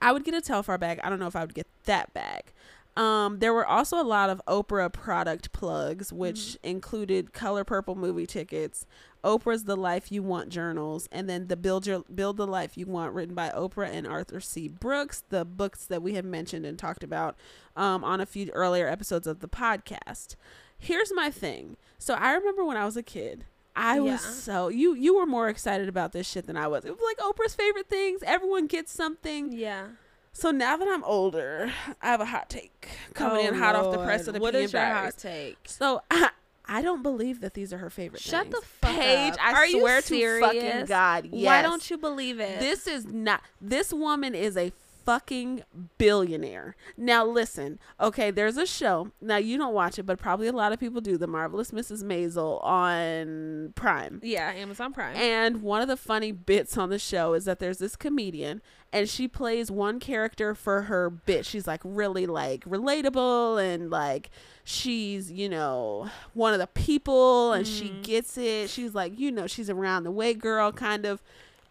[0.00, 1.00] I would get a Telfar bag.
[1.02, 2.52] I don't know if I would get that bag.
[2.96, 6.68] Um, there were also a lot of Oprah product plugs, which mm-hmm.
[6.68, 8.86] included Color Purple movie tickets,
[9.24, 12.86] Oprah's The Life You Want journals, and then the Build Your Build the Life You
[12.86, 14.68] Want, written by Oprah and Arthur C.
[14.68, 17.36] Brooks, the books that we have mentioned and talked about
[17.74, 20.36] um, on a few earlier episodes of the podcast.
[20.78, 21.76] Here's my thing.
[21.98, 23.44] So I remember when I was a kid,
[23.76, 24.00] I yeah.
[24.00, 26.84] was so you you were more excited about this shit than I was.
[26.84, 28.22] It was like Oprah's favorite things.
[28.24, 29.52] Everyone gets something.
[29.52, 29.86] Yeah.
[30.32, 31.72] So now that I'm older,
[32.02, 33.86] I have a hot take coming oh in hot Lord.
[33.86, 35.58] off the oh, press of the What is your hot take?
[35.66, 36.30] So I,
[36.66, 38.20] I don't believe that these are her favorite.
[38.20, 38.30] Things.
[38.30, 38.54] Shut things.
[38.54, 39.40] the fuck Paige, up.
[39.40, 40.50] I are swear you serious?
[40.50, 41.46] to fucking God, yes.
[41.46, 42.58] Why don't you believe it?
[42.58, 43.42] This is not.
[43.60, 44.72] This woman is a
[45.04, 45.62] fucking
[45.98, 46.76] billionaire.
[46.96, 49.12] Now listen, okay, there's a show.
[49.20, 51.16] Now you don't watch it, but probably a lot of people do.
[51.16, 52.02] The Marvelous Mrs.
[52.02, 54.20] Maisel on Prime.
[54.22, 55.16] Yeah, Amazon Prime.
[55.16, 58.62] And one of the funny bits on the show is that there's this comedian
[58.94, 61.44] and she plays one character for her bit.
[61.44, 64.30] She's like really like relatable and like
[64.62, 67.78] she's, you know, one of the people and mm.
[67.78, 68.70] she gets it.
[68.70, 71.22] She's like, you know, she's around the way girl kind of.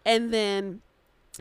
[0.04, 0.82] And then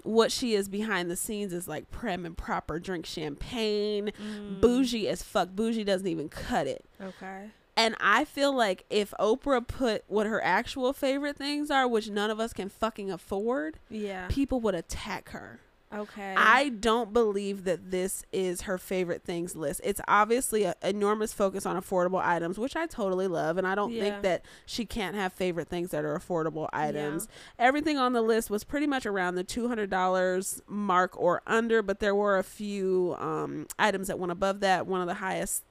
[0.03, 4.61] what she is behind the scenes is like prim and proper, drink champagne, mm.
[4.61, 5.49] bougie as fuck.
[5.49, 6.85] Bougie doesn't even cut it.
[7.01, 7.49] Okay.
[7.75, 12.29] And I feel like if Oprah put what her actual favorite things are, which none
[12.29, 15.59] of us can fucking afford, yeah, people would attack her.
[15.93, 16.33] Okay.
[16.35, 19.81] I don't believe that this is her favorite things list.
[19.83, 23.57] It's obviously an enormous focus on affordable items, which I totally love.
[23.57, 24.03] And I don't yeah.
[24.03, 27.27] think that she can't have favorite things that are affordable items.
[27.29, 27.65] Yeah.
[27.67, 32.15] Everything on the list was pretty much around the $200 mark or under, but there
[32.15, 34.87] were a few um, items that went above that.
[34.87, 35.63] One of the highest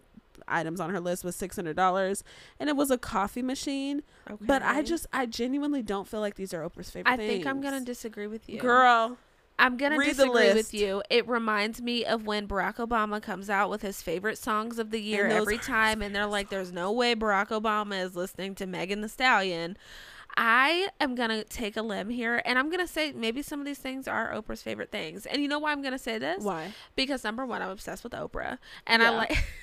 [0.48, 2.22] items on her list was $600
[2.58, 4.44] and it was a coffee machine okay.
[4.44, 7.30] but i just i genuinely don't feel like these are oprah's favorite i things.
[7.30, 9.16] think i'm gonna disagree with you girl
[9.58, 11.02] I'm gonna Read disagree with you.
[11.10, 15.00] It reminds me of when Barack Obama comes out with his favorite songs of the
[15.00, 19.02] year every time, and they're like, "There's no way Barack Obama is listening to Megan
[19.02, 19.76] Thee Stallion."
[20.36, 23.78] I am gonna take a limb here, and I'm gonna say maybe some of these
[23.78, 25.26] things are Oprah's favorite things.
[25.26, 26.42] And you know why I'm gonna say this?
[26.42, 26.72] Why?
[26.96, 29.10] Because number one, I'm obsessed with Oprah, and yeah.
[29.10, 29.44] I like.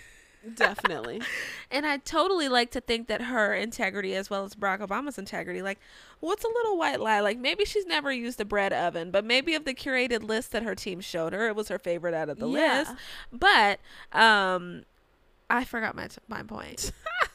[0.55, 1.21] Definitely.
[1.71, 5.61] and I totally like to think that her integrity, as well as Barack Obama's integrity,
[5.61, 5.79] like,
[6.19, 7.19] what's a little white lie?
[7.19, 10.63] Like, maybe she's never used a bread oven, but maybe of the curated list that
[10.63, 12.79] her team showed her, it was her favorite out of the yeah.
[12.79, 12.91] list.
[13.31, 13.79] But,
[14.17, 14.83] um,
[15.49, 16.91] I forgot my, t- my point.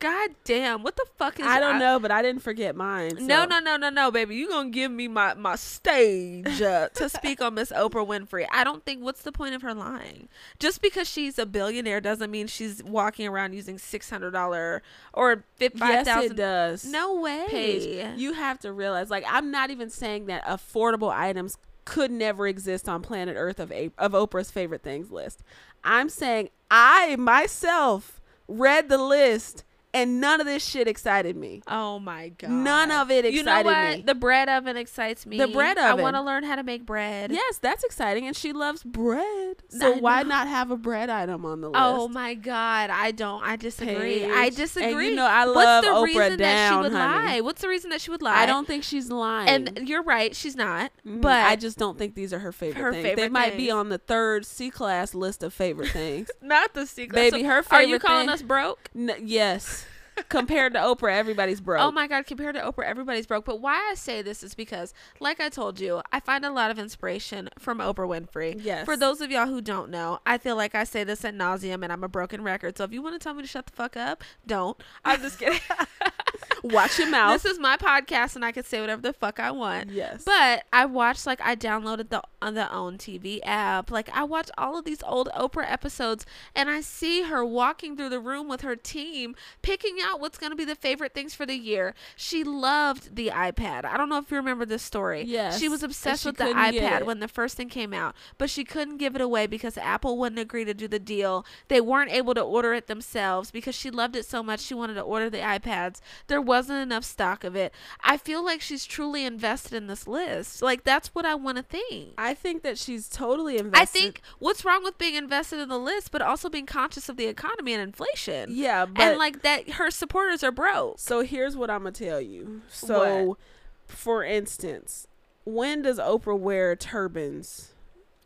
[0.00, 3.18] God damn, what the fuck is I don't I, know, but I didn't forget mine.
[3.18, 3.22] So.
[3.26, 4.34] No, no, no, no, no, baby.
[4.34, 8.46] You gonna give me my my stage uh, to speak on Miss Oprah Winfrey.
[8.50, 10.28] I don't think what's the point of her lying?
[10.58, 14.82] Just because she's a billionaire doesn't mean she's walking around using six hundred dollar
[15.12, 15.44] or
[15.76, 16.22] five thousand.
[16.22, 16.84] Yes, it does.
[16.86, 17.44] No way.
[17.48, 22.46] Paige, you have to realize, like, I'm not even saying that affordable items could never
[22.46, 25.42] exist on planet Earth of a- of Oprah's favorite things list.
[25.84, 31.62] I'm saying I myself read the list and none of this shit excited me.
[31.66, 32.50] Oh my god.
[32.50, 33.38] None of it excited me.
[33.38, 33.96] you know what?
[33.98, 34.02] me.
[34.02, 35.38] The bread oven excites me.
[35.38, 35.90] The bread oven.
[35.90, 37.32] I want to learn how to make bread.
[37.32, 39.56] Yes, that's exciting and she loves bread.
[39.68, 41.80] So why not have a bread item on the list?
[41.82, 43.42] Oh my god, I don't.
[43.42, 44.20] I disagree.
[44.20, 44.30] Paige.
[44.30, 44.92] I disagree.
[44.92, 47.26] And you know I love What's the Oprah reason down, that she would honey.
[47.26, 47.40] lie?
[47.40, 48.36] What's the reason that she would lie?
[48.36, 49.48] I don't think she's lying.
[49.48, 50.92] And you're right, she's not.
[51.06, 51.20] Mm-hmm.
[51.20, 53.02] But I just don't think these are her favorite her things.
[53.02, 53.32] Favorite they things.
[53.32, 56.30] might be on the third C class list of favorite things.
[56.42, 57.32] not the C class.
[57.32, 58.90] Baby, her favorite Are you calling thing, us broke?
[58.94, 59.79] N- yes
[60.28, 61.82] compared to Oprah, everybody's broke.
[61.82, 63.44] Oh my God, compared to Oprah, everybody's broke.
[63.44, 66.70] But why I say this is because, like I told you, I find a lot
[66.70, 68.60] of inspiration from Oprah Winfrey.
[68.62, 68.84] Yes.
[68.84, 71.82] For those of y'all who don't know, I feel like I say this at nauseum
[71.82, 72.76] and I'm a broken record.
[72.76, 74.80] So if you want to tell me to shut the fuck up, don't.
[75.04, 75.60] I'm just kidding.
[76.62, 77.42] Watch your mouth.
[77.42, 79.90] This is my podcast and I can say whatever the fuck I want.
[79.90, 80.24] Yes.
[80.24, 83.90] But I watched, like, I downloaded the, on the OWN TV app.
[83.90, 88.10] Like, I watch all of these old Oprah episodes and I see her walking through
[88.10, 91.46] the room with her team, picking out what's going to be the favorite things for
[91.46, 91.94] the year.
[92.16, 93.84] She loved the iPad.
[93.84, 95.22] I don't know if you remember this story.
[95.22, 95.58] Yes.
[95.58, 98.64] She was obsessed she with the iPad when the first thing came out, but she
[98.64, 101.44] couldn't give it away because Apple wouldn't agree to do the deal.
[101.68, 104.94] They weren't able to order it themselves because she loved it so much she wanted
[104.94, 106.00] to order the iPads.
[106.26, 107.72] There wasn't enough stock of it.
[108.02, 110.62] I feel like she's truly invested in this list.
[110.62, 112.14] Like that's what I want to think.
[112.18, 113.82] I think that she's totally invested.
[113.82, 117.16] I think what's wrong with being invested in the list, but also being conscious of
[117.16, 118.50] the economy and inflation.
[118.52, 120.98] Yeah, but and like that, her supporters are broke.
[120.98, 122.62] So here's what I'm gonna tell you.
[122.68, 123.38] So, what?
[123.86, 125.06] for instance,
[125.44, 127.72] when does Oprah wear turbans?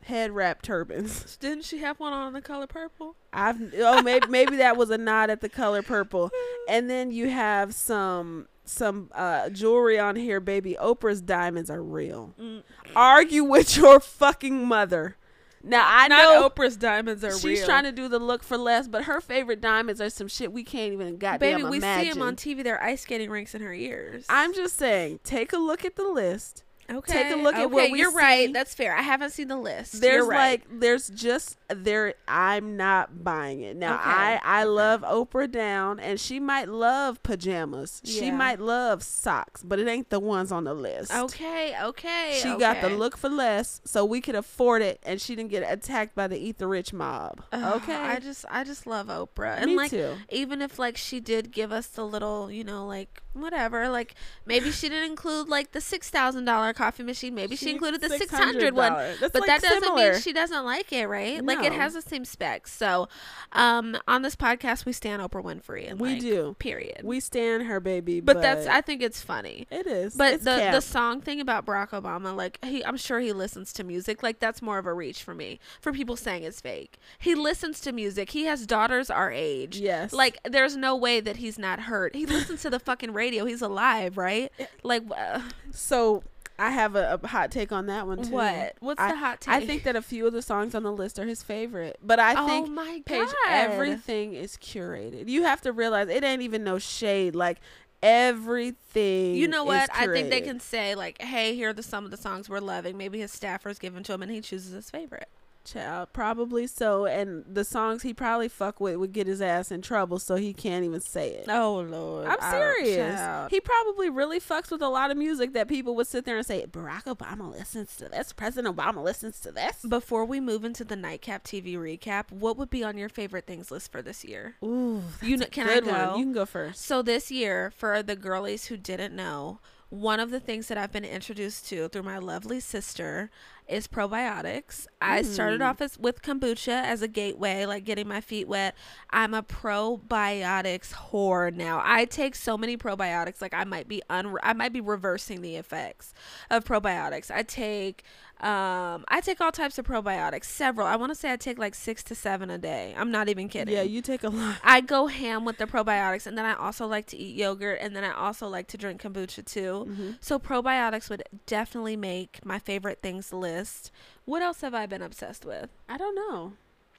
[0.05, 1.37] Head wrap turbans.
[1.41, 3.17] Didn't she have one on the color purple?
[3.33, 6.31] I've oh maybe maybe that was a nod at the color purple.
[6.67, 10.79] And then you have some some uh, jewelry on here, baby.
[10.81, 12.33] Oprah's diamonds are real.
[12.41, 12.63] Mm.
[12.97, 15.17] Argue with your fucking mother.
[15.65, 17.57] Now I Not know Oprah's diamonds are she's real.
[17.57, 20.53] She's trying to do the look for less, but her favorite diamonds are some shit
[20.53, 22.05] we can't even goddamn Baby, we imagine.
[22.13, 22.63] see them on TV.
[22.63, 24.27] They're ice skating rinks in her ears.
[24.29, 26.64] I'm just saying, take a look at the list.
[26.91, 27.13] Okay.
[27.13, 28.17] Take a look okay, at what we You're see.
[28.17, 28.53] right.
[28.53, 28.97] That's fair.
[28.97, 30.01] I haven't seen the list.
[30.01, 30.63] There's right.
[30.71, 33.77] like there's just there I'm not buying it.
[33.77, 34.11] Now okay.
[34.11, 38.01] I I love Oprah down and she might love pajamas.
[38.05, 38.21] Yeah.
[38.21, 41.13] She might love socks, but it ain't the ones on the list.
[41.13, 42.39] Okay, okay.
[42.43, 42.61] She okay.
[42.61, 46.15] got the look for less so we could afford it and she didn't get attacked
[46.15, 47.43] by the eat the rich mob.
[47.53, 47.95] Okay.
[47.95, 49.57] I just I just love Oprah.
[49.57, 50.17] And Me like too.
[50.31, 54.15] even if like she did give us the little, you know, like whatever, like
[54.47, 57.35] maybe she didn't include like the six thousand dollar coffee machine.
[57.35, 58.93] Maybe she, she included the six hundred one.
[58.93, 60.13] That's but like that doesn't similar.
[60.13, 61.43] mean she doesn't like it, right?
[61.43, 61.53] No.
[61.53, 62.73] Like it has the same specs.
[62.73, 63.09] So,
[63.53, 66.57] um, on this podcast we stand Oprah Winfrey, and we like, do.
[66.59, 67.01] Period.
[67.03, 69.67] We stand her baby, but, but, that's I think it's funny.
[69.71, 70.15] It is.
[70.15, 73.73] But it's the the song thing about Barack Obama, like he, I'm sure he listens
[73.75, 74.23] to music.
[74.23, 75.59] Like that's more of a reach for me.
[75.81, 78.31] For people saying it's fake, he listens to music.
[78.31, 79.79] He has daughters our age.
[79.79, 80.13] Yes.
[80.13, 82.15] Like there's no way that he's not hurt.
[82.15, 83.24] He listens to the fucking radio.
[83.33, 84.53] He's alive, right?
[84.83, 85.03] Like.
[85.17, 85.41] Uh,
[85.73, 86.23] so
[86.59, 88.31] I have a, a, hot take on that one too.
[88.31, 88.77] What?
[88.79, 89.55] What's I, the hot take?
[89.55, 92.21] I think that a few of the songs on the list are his favorite, but
[92.21, 93.35] I oh think my Paige, God.
[93.49, 95.29] everything is curated.
[95.29, 97.35] You have to realize it ain't even no shade.
[97.35, 97.59] Like
[98.05, 99.35] everything.
[99.35, 99.91] You know what?
[99.93, 102.61] I think they can say like, "Hey, here are the some of the songs we're
[102.61, 105.29] loving." Maybe his staffers give them to him, and he chooses his favorite.
[105.65, 107.07] Child, probably so.
[107.07, 110.53] And the songs he probably fuck with would get his ass in trouble, so he
[110.53, 111.47] can't even say it.
[111.49, 113.51] Oh Lord, I'm serious.
[113.51, 116.47] he probably really fucks with a lot of music that people would sit there and
[116.47, 118.33] say, Barack Obama listens to this.
[118.33, 119.85] President Obama listens to this.
[119.89, 123.71] Before we move into the nightcap TV recap, what would be on your favorite things
[123.71, 124.57] list for this year?
[124.63, 125.91] Ooh, you know, can I go?
[126.11, 126.19] One.
[126.19, 126.85] You can go first.
[126.85, 129.61] So this year, for the girlies who didn't know,
[129.91, 133.31] one of the things that I've been introduced to through my lovely sister
[133.69, 134.83] is probiotics.
[134.83, 134.87] Mm.
[135.01, 135.69] I started mm.
[135.69, 138.75] off as with kombucha as a gateway, like getting my feet wet.
[139.11, 141.81] I'm a probiotics whore now.
[141.85, 145.57] I take so many probiotics, like I might be un- I might be reversing the
[145.57, 146.13] effects
[146.51, 147.31] of probiotics.
[147.31, 148.05] I take
[148.41, 150.87] um, I take all types of probiotics, several.
[150.87, 152.95] I want to say I take like six to seven a day.
[152.97, 153.75] I'm not even kidding.
[153.75, 154.57] Yeah, you take a lot.
[154.63, 157.95] I go ham with the probiotics, and then I also like to eat yogurt, and
[157.95, 159.87] then I also like to drink kombucha too.
[159.89, 160.11] Mm-hmm.
[160.21, 163.91] So probiotics would definitely make my favorite things list.
[164.25, 165.71] What else have I been obsessed with?
[165.89, 166.53] I don't know.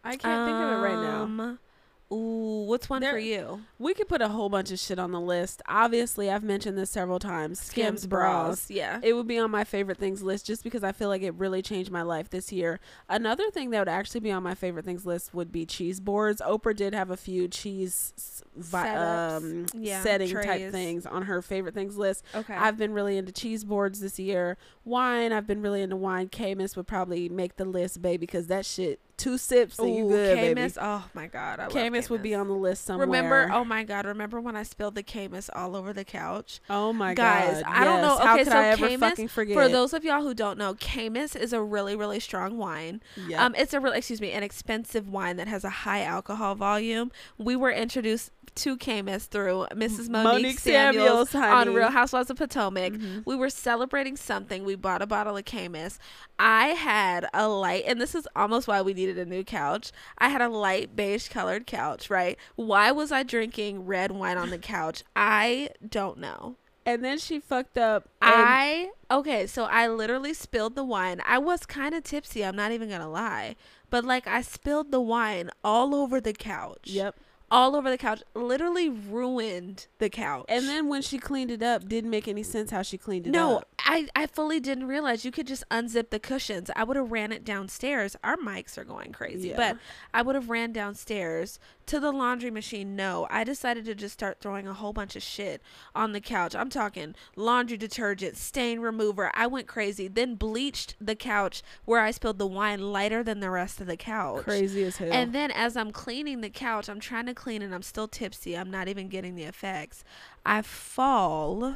[0.03, 1.57] I can't um, think of it right now.
[2.11, 3.61] Ooh, what's one there, for you?
[3.79, 5.61] We could put a whole bunch of shit on the list.
[5.67, 7.59] Obviously, I've mentioned this several times.
[7.59, 8.45] Skims, Skims bras.
[8.47, 8.71] bras.
[8.71, 8.99] Yeah.
[9.01, 11.61] It would be on my favorite things list just because I feel like it really
[11.63, 12.79] changed my life this year.
[13.09, 16.41] Another thing that would actually be on my favorite things list would be cheese boards.
[16.45, 20.45] Oprah did have a few cheese vi- um, yeah, setting trays.
[20.45, 22.23] type things on her favorite things list.
[22.35, 22.53] Okay.
[22.53, 24.57] I've been really into cheese boards this year.
[24.83, 26.29] Wine, I've been really into wine.
[26.29, 30.07] Caymus would probably make the list, baby, because that shit two sips and Ooh, you
[30.09, 30.73] good, baby.
[30.79, 33.05] Oh my god, I Caymus would be on the list somewhere.
[33.05, 33.49] Remember?
[33.51, 36.59] Oh my god, remember when I spilled the Caymus all over the couch?
[36.69, 38.15] Oh my guys, god, guys, I don't know.
[38.15, 39.55] Okay, How could so I ever Caymus, fucking forget?
[39.55, 43.01] For those of y'all who don't know, Caymus is a really really strong wine.
[43.27, 43.39] Yep.
[43.39, 47.11] Um, it's a really excuse me, an expensive wine that has a high alcohol volume.
[47.37, 50.09] We were introduced to Caymus through Mrs.
[50.09, 52.93] Monique, Monique Samuels, Samuels on Real Housewives of Potomac.
[52.93, 53.19] Mm-hmm.
[53.25, 54.63] We were celebrating something.
[54.63, 55.97] We bought a bottle of Caymus.
[56.37, 59.91] I had a light, and this is almost why we needed a new couch.
[60.17, 62.37] I had a light beige colored couch, right?
[62.55, 65.03] Why was I drinking red wine on the couch?
[65.15, 66.57] I don't know.
[66.85, 68.09] And then she fucked up.
[68.21, 71.19] I okay, so I literally spilled the wine.
[71.25, 72.45] I was kind of tipsy.
[72.45, 73.55] I'm not even gonna lie,
[73.89, 76.81] but like I spilled the wine all over the couch.
[76.85, 77.15] Yep
[77.51, 80.45] all over the couch, literally ruined the couch.
[80.49, 83.31] And then when she cleaned it up, didn't make any sense how she cleaned it
[83.31, 83.61] no, up.
[83.61, 86.71] No, I, I fully didn't realize you could just unzip the cushions.
[86.75, 88.15] I would have ran it downstairs.
[88.23, 89.57] Our mics are going crazy, yeah.
[89.57, 89.77] but
[90.13, 92.95] I would have ran downstairs to the laundry machine.
[92.95, 95.61] No, I decided to just start throwing a whole bunch of shit
[95.93, 96.55] on the couch.
[96.55, 99.31] I'm talking laundry detergent, stain remover.
[99.35, 100.07] I went crazy.
[100.07, 103.97] Then bleached the couch where I spilled the wine lighter than the rest of the
[103.97, 104.43] couch.
[104.43, 105.13] Crazy as hell.
[105.13, 108.57] And then as I'm cleaning the couch, I'm trying to clean and I'm still tipsy.
[108.57, 110.03] I'm not even getting the effects.
[110.45, 111.75] I fall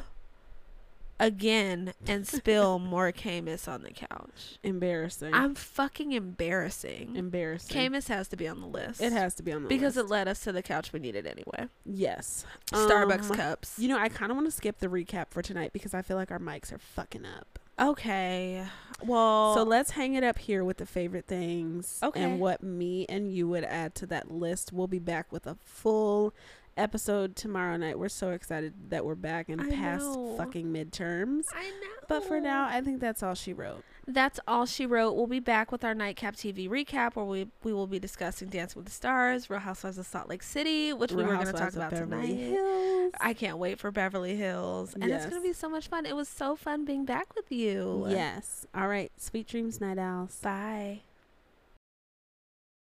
[1.20, 4.58] again and spill more Caymus on the couch.
[4.64, 5.32] Embarrassing.
[5.34, 7.14] I'm fucking embarrassing.
[7.14, 7.76] Embarrassing.
[7.76, 9.00] Caymus has to be on the list.
[9.00, 9.96] It has to be on the because list.
[9.96, 11.68] Because it led us to the couch we needed anyway.
[11.84, 12.44] Yes.
[12.72, 13.78] Starbucks um, cups.
[13.78, 16.16] You know, I kind of want to skip the recap for tonight because I feel
[16.16, 17.58] like our mics are fucking up.
[17.80, 18.64] Okay.
[19.02, 22.22] Well, so let's hang it up here with the favorite things okay.
[22.22, 24.72] and what me and you would add to that list.
[24.72, 26.34] We'll be back with a full
[26.76, 27.98] episode tomorrow night.
[27.98, 30.34] We're so excited that we're back and I past know.
[30.36, 31.44] fucking midterms.
[31.54, 32.06] I know.
[32.08, 33.84] But for now, I think that's all she wrote.
[34.12, 35.12] That's all she wrote.
[35.14, 38.74] We'll be back with our nightcap TV recap, where we we will be discussing Dance
[38.74, 41.52] with the Stars, Real Housewives of Salt Lake City, which Real we were going to
[41.52, 42.38] talk about Beverly tonight.
[42.38, 43.12] Hills.
[43.20, 45.24] I can't wait for Beverly Hills, and yes.
[45.24, 46.06] it's going to be so much fun.
[46.06, 48.06] It was so fun being back with you.
[48.08, 48.66] Yes.
[48.74, 49.12] All right.
[49.16, 50.38] Sweet dreams, night owls.
[50.42, 51.00] Bye.